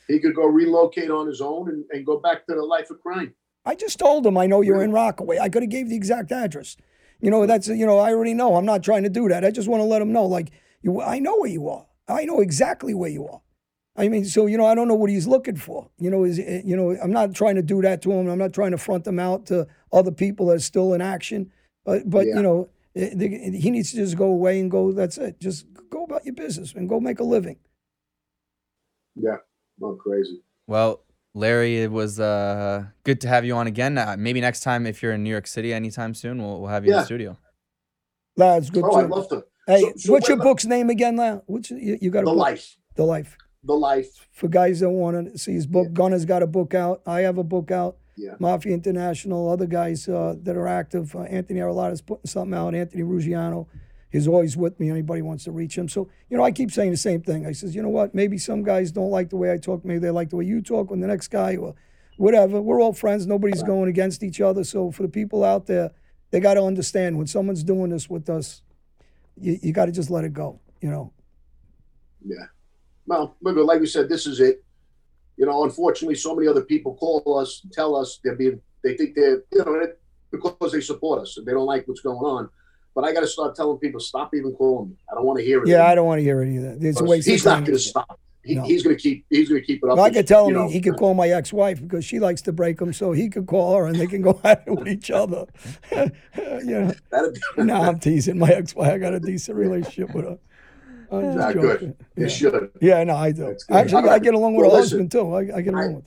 He 0.06 0.18
could 0.20 0.34
go 0.34 0.44
relocate 0.44 1.10
on 1.10 1.26
his 1.26 1.40
own 1.40 1.70
and, 1.70 1.84
and 1.92 2.04
go 2.04 2.18
back 2.18 2.46
to 2.46 2.54
the 2.54 2.62
life 2.62 2.90
of 2.90 3.00
crime. 3.00 3.34
I 3.64 3.74
just 3.74 3.98
told 3.98 4.26
him 4.26 4.36
I 4.36 4.46
know 4.46 4.60
you're 4.60 4.82
in 4.82 4.92
Rockaway. 4.92 5.38
I 5.38 5.48
could 5.48 5.62
have 5.62 5.70
gave 5.70 5.88
the 5.88 5.96
exact 5.96 6.30
address. 6.30 6.76
You 7.20 7.30
know, 7.30 7.46
that's 7.46 7.68
you 7.68 7.86
know, 7.86 7.98
I 7.98 8.12
already 8.12 8.34
know. 8.34 8.56
I'm 8.56 8.66
not 8.66 8.82
trying 8.82 9.04
to 9.04 9.10
do 9.10 9.28
that. 9.30 9.46
I 9.46 9.50
just 9.50 9.68
want 9.68 9.80
to 9.80 9.86
let 9.86 10.02
him 10.02 10.12
know, 10.12 10.26
like, 10.26 10.50
you, 10.82 11.00
I 11.00 11.18
know 11.20 11.38
where 11.38 11.50
you 11.50 11.68
are. 11.68 11.86
I 12.06 12.26
know 12.26 12.40
exactly 12.40 12.92
where 12.92 13.10
you 13.10 13.26
are. 13.26 13.40
I 13.96 14.08
mean, 14.08 14.26
so 14.26 14.44
you 14.44 14.58
know, 14.58 14.66
I 14.66 14.74
don't 14.74 14.88
know 14.88 14.94
what 14.94 15.10
he's 15.10 15.26
looking 15.26 15.56
for. 15.56 15.88
You 15.98 16.10
know, 16.10 16.24
is 16.24 16.38
you 16.38 16.76
know, 16.76 16.96
I'm 17.02 17.12
not 17.12 17.34
trying 17.34 17.56
to 17.56 17.62
do 17.62 17.80
that 17.80 18.02
to 18.02 18.12
him. 18.12 18.28
I'm 18.28 18.38
not 18.38 18.52
trying 18.52 18.72
to 18.72 18.78
front 18.78 19.04
them 19.04 19.18
out 19.18 19.46
to 19.46 19.66
other 19.90 20.12
people 20.12 20.46
that 20.46 20.56
are 20.56 20.60
still 20.60 20.92
in 20.92 21.00
action. 21.00 21.50
But 21.88 22.10
but 22.10 22.26
Yeah. 22.26 22.36
you 22.36 22.42
know, 22.42 22.68
eh, 22.94 23.12
the- 23.14 23.58
he 23.58 23.70
needs 23.70 23.90
to 23.92 23.96
just 23.96 24.14
go 24.18 24.26
away 24.26 24.60
and 24.60 24.70
go. 24.70 24.92
That's 24.92 25.16
it. 25.16 25.40
Just 25.40 25.64
go 25.88 26.04
about 26.04 26.26
your 26.26 26.34
business 26.34 26.74
and 26.74 26.86
go 26.86 27.00
make 27.00 27.18
a 27.18 27.24
living. 27.24 27.56
Yeah. 29.16 29.36
Not 29.78 29.96
crazy. 29.98 30.42
Well, 30.66 31.02
Larry, 31.34 31.78
it 31.80 31.90
was 31.90 32.20
uh, 32.20 32.84
good 33.04 33.22
to 33.22 33.28
have 33.28 33.46
you 33.46 33.54
on 33.54 33.66
again. 33.68 33.96
Uh, 33.96 34.16
maybe 34.18 34.40
next 34.42 34.60
time, 34.60 34.86
if 34.86 35.02
you're 35.02 35.12
in 35.12 35.22
New 35.22 35.30
York 35.30 35.46
City 35.46 35.72
anytime 35.72 36.12
soon, 36.12 36.42
we'll, 36.42 36.60
we'll 36.60 36.68
have 36.70 36.84
you 36.84 36.92
in 36.92 36.98
the 36.98 37.04
studio. 37.04 37.38
Lads, 38.36 38.68
good. 38.68 38.84
Oh, 38.84 38.90
to, 38.90 38.96
I'd 39.04 39.10
love 39.10 39.28
to. 39.30 39.44
hey, 39.66 39.80
So- 39.80 39.92
so 39.96 40.12
what's 40.12 40.28
your 40.28 40.36
wait, 40.36 40.44
book's 40.44 40.66
name 40.66 40.90
again, 40.90 41.16
Lad? 41.16 41.40
What's 41.46 41.70
you, 41.70 41.96
you 42.02 42.10
got 42.10 42.20
a 42.20 42.24
The 42.26 42.30
book? 42.32 42.38
life. 42.38 42.76
The 42.96 43.04
life. 43.04 43.34
The 43.64 43.74
life. 43.74 44.28
for 44.32 44.48
guys 44.48 44.80
that 44.80 44.90
want 44.90 45.32
to 45.32 45.38
see 45.38 45.52
his 45.54 45.66
book. 45.66 45.92
Gunner's 45.94 46.26
got 46.26 46.42
a 46.42 46.46
book 46.46 46.74
out. 46.74 47.00
I 47.06 47.20
have 47.22 47.38
a 47.38 47.44
book 47.44 47.70
out. 47.70 47.96
Yeah. 48.18 48.34
Mafia 48.40 48.74
International, 48.74 49.48
other 49.48 49.66
guys 49.66 50.08
uh, 50.08 50.34
that 50.42 50.56
are 50.56 50.66
active. 50.66 51.14
Uh, 51.14 51.20
Anthony 51.22 51.60
Arlotta's 51.60 52.02
putting 52.02 52.26
something 52.26 52.58
out. 52.58 52.74
Anthony 52.74 53.04
Ruggiano 53.04 53.68
is 54.10 54.26
always 54.26 54.56
with 54.56 54.78
me. 54.80 54.90
Anybody 54.90 55.22
wants 55.22 55.44
to 55.44 55.52
reach 55.52 55.78
him. 55.78 55.88
So, 55.88 56.08
you 56.28 56.36
know, 56.36 56.42
I 56.42 56.50
keep 56.50 56.72
saying 56.72 56.90
the 56.90 56.96
same 56.96 57.22
thing. 57.22 57.46
I 57.46 57.52
says, 57.52 57.76
you 57.76 57.82
know 57.82 57.90
what? 57.90 58.16
Maybe 58.16 58.36
some 58.36 58.64
guys 58.64 58.90
don't 58.90 59.10
like 59.10 59.30
the 59.30 59.36
way 59.36 59.52
I 59.52 59.58
talk. 59.58 59.84
Maybe 59.84 60.00
they 60.00 60.10
like 60.10 60.30
the 60.30 60.36
way 60.36 60.44
you 60.44 60.60
talk 60.60 60.90
when 60.90 60.98
the 60.98 61.06
next 61.06 61.28
guy 61.28 61.56
or 61.56 61.76
whatever. 62.16 62.60
We're 62.60 62.80
all 62.80 62.92
friends. 62.92 63.24
Nobody's 63.24 63.62
going 63.62 63.88
against 63.88 64.24
each 64.24 64.40
other. 64.40 64.64
So 64.64 64.90
for 64.90 65.04
the 65.04 65.08
people 65.08 65.44
out 65.44 65.66
there, 65.66 65.92
they 66.32 66.40
got 66.40 66.54
to 66.54 66.64
understand 66.64 67.16
when 67.16 67.28
someone's 67.28 67.62
doing 67.62 67.90
this 67.90 68.10
with 68.10 68.28
us, 68.28 68.62
you, 69.36 69.58
you 69.62 69.72
got 69.72 69.86
to 69.86 69.92
just 69.92 70.10
let 70.10 70.24
it 70.24 70.32
go, 70.32 70.58
you 70.80 70.90
know. 70.90 71.12
Yeah. 72.24 72.46
Well, 73.06 73.36
like 73.40 73.80
we 73.80 73.86
said, 73.86 74.08
this 74.08 74.26
is 74.26 74.40
it. 74.40 74.64
You 75.38 75.46
know, 75.46 75.62
unfortunately, 75.62 76.16
so 76.16 76.34
many 76.34 76.48
other 76.48 76.62
people 76.62 76.96
call 76.96 77.38
us 77.38 77.64
tell 77.72 77.94
us 77.94 78.18
they're 78.24 78.34
being, 78.34 78.60
they 78.82 78.96
think 78.96 79.14
they're, 79.14 79.42
you 79.52 79.64
know, 79.64 79.86
because 80.30 80.72
they 80.72 80.80
support 80.80 81.22
us 81.22 81.36
and 81.38 81.46
they 81.46 81.52
don't 81.52 81.66
like 81.66 81.86
what's 81.86 82.00
going 82.00 82.18
on. 82.18 82.50
But 82.94 83.04
I 83.04 83.12
got 83.12 83.20
to 83.20 83.28
start 83.28 83.54
telling 83.54 83.78
people, 83.78 84.00
stop 84.00 84.34
even 84.34 84.52
calling 84.52 84.90
me. 84.90 84.96
I 85.10 85.14
don't 85.14 85.24
want 85.24 85.38
to 85.38 85.44
hear 85.44 85.62
it. 85.62 85.68
Yeah, 85.68 85.86
I 85.86 85.94
don't 85.94 86.06
want 86.06 86.18
to 86.18 86.24
hear 86.24 86.42
it 86.42 86.52
either. 86.52 86.76
It's 86.80 87.00
a 87.00 87.04
waste 87.04 87.28
he's 87.28 87.44
not 87.44 87.60
going 87.60 87.74
to 87.74 87.78
stop. 87.78 88.18
He, 88.44 88.54
No. 88.54 88.64
He's 88.64 88.82
going 88.82 88.96
to 88.96 89.00
keep. 89.00 89.26
He's 89.30 89.48
going 89.48 89.60
to 89.60 89.66
keep 89.66 89.84
it 89.84 89.90
up. 89.90 89.96
Well, 89.96 90.06
I 90.06 90.10
could 90.10 90.26
tell 90.26 90.48
him 90.48 90.54
know, 90.54 90.68
he, 90.68 90.80
could 90.80 90.96
call 90.96 91.14
my 91.14 91.28
ex-wife 91.28 91.80
because 91.82 92.04
she 92.04 92.18
likes 92.18 92.42
to 92.42 92.52
break 92.52 92.78
them, 92.78 92.92
so 92.92 93.12
he 93.12 93.28
could 93.28 93.46
call 93.46 93.76
her 93.76 93.86
and 93.86 93.96
they 93.96 94.06
can 94.06 94.22
go 94.22 94.40
at 94.44 94.64
it 94.66 94.70
with 94.70 94.88
each 94.88 95.10
other. 95.10 95.46
you 95.92 96.10
know, 96.64 96.92
no, 97.58 97.74
I'm 97.74 98.00
teasing 98.00 98.38
my 98.38 98.48
ex-wife. 98.48 98.90
I 98.90 98.98
got 98.98 99.14
a 99.14 99.20
decent 99.20 99.56
relationship 99.56 100.14
with 100.14 100.24
her. 100.24 100.38
I'm 101.10 101.22
just 101.24 101.36
Not 101.38 101.54
good. 101.54 101.96
You 102.16 102.28
should. 102.28 102.70
yeah, 102.80 103.02
no, 103.04 103.16
I 103.16 103.32
do. 103.32 103.56
Actually, 103.70 104.02
All 104.02 104.10
I 104.10 104.18
get 104.18 104.34
along 104.34 104.54
with 104.56 104.66
Well, 104.66 104.74
her 104.76 104.82
listen, 104.82 104.98
husband 105.08 105.12
too. 105.12 105.32
I, 105.34 105.58
I 105.58 105.60
get 105.62 105.74
along 105.74 105.84
I- 105.92 105.94
with. 105.96 106.04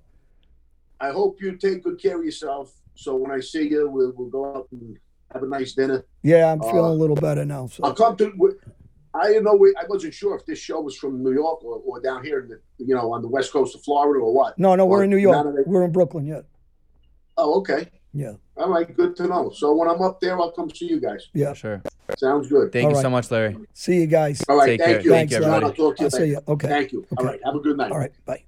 I 0.99 1.09
hope 1.11 1.41
you 1.41 1.55
take 1.57 1.83
good 1.83 1.99
care 1.99 2.19
of 2.19 2.23
yourself. 2.25 2.73
So 2.93 3.15
when 3.15 3.31
I 3.31 3.39
see 3.39 3.67
you, 3.67 3.89
we'll, 3.89 4.13
we'll 4.15 4.29
go 4.29 4.55
out 4.55 4.67
and 4.71 4.95
have 5.33 5.41
a 5.41 5.47
nice 5.47 5.73
dinner. 5.73 6.05
Yeah, 6.21 6.51
I'm 6.51 6.59
feeling 6.59 6.77
uh, 6.85 6.89
a 6.89 6.99
little 7.01 7.15
better 7.15 7.43
now. 7.43 7.65
So 7.67 7.83
I'll 7.83 7.95
come 7.95 8.15
to. 8.17 8.31
I 9.15 9.27
didn't 9.29 9.45
know. 9.45 9.55
I 9.79 9.83
wasn't 9.89 10.13
sure 10.13 10.35
if 10.37 10.45
this 10.45 10.59
show 10.59 10.79
was 10.79 10.95
from 10.95 11.23
New 11.23 11.33
York 11.33 11.63
or, 11.63 11.81
or 11.83 11.99
down 12.01 12.23
here, 12.23 12.41
in 12.41 12.49
the, 12.49 12.61
you 12.77 12.93
know, 12.93 13.11
on 13.13 13.23
the 13.23 13.27
west 13.27 13.51
coast 13.51 13.73
of 13.75 13.81
Florida 13.83 14.23
or 14.23 14.31
what. 14.31 14.59
no, 14.59 14.75
no, 14.75 14.85
we're 14.85 15.03
in 15.03 15.09
New 15.09 15.17
York. 15.17 15.47
We're 15.65 15.85
in 15.85 15.91
Brooklyn. 15.91 16.27
yet. 16.27 16.45
Oh, 17.35 17.55
okay. 17.61 17.89
Yeah, 18.13 18.33
All 18.57 18.69
right. 18.69 18.93
Good 18.95 19.15
to 19.17 19.27
know. 19.27 19.51
So 19.51 19.73
when 19.73 19.87
I'm 19.87 20.01
up 20.01 20.19
there, 20.19 20.39
I'll 20.39 20.51
come 20.51 20.69
see 20.69 20.87
you 20.87 20.99
guys. 20.99 21.27
yeah. 21.33 21.53
Sure. 21.53 21.81
Sounds 22.17 22.49
good. 22.49 22.71
Thank 22.73 22.85
All 22.85 22.91
you 22.91 22.95
right. 22.95 23.01
so 23.01 23.09
much, 23.09 23.31
Larry. 23.31 23.55
See 23.73 24.01
you 24.01 24.07
guys. 24.07 24.43
All 24.49 24.57
right. 24.57 24.65
Take 24.67 24.81
thank 24.81 24.91
care. 24.91 25.01
you. 25.01 25.09
Thank 25.11 25.31
you, 25.31 25.39
John, 25.39 25.47
everybody. 25.47 25.65
I'll 25.65 25.73
talk 25.73 25.95
to 25.97 26.01
you 26.03 26.05
I'll 26.05 26.11
see 26.11 26.25
you. 26.31 26.39
Okay. 26.47 26.67
Thank 26.67 26.91
you. 26.91 27.07
All 27.17 27.23
Okay. 27.23 27.31
right. 27.33 27.39
Have 27.45 27.55
a 27.55 27.59
good 27.59 27.77
night. 27.77 27.91
All 27.91 27.97
right. 27.97 28.11
Bye. 28.25 28.43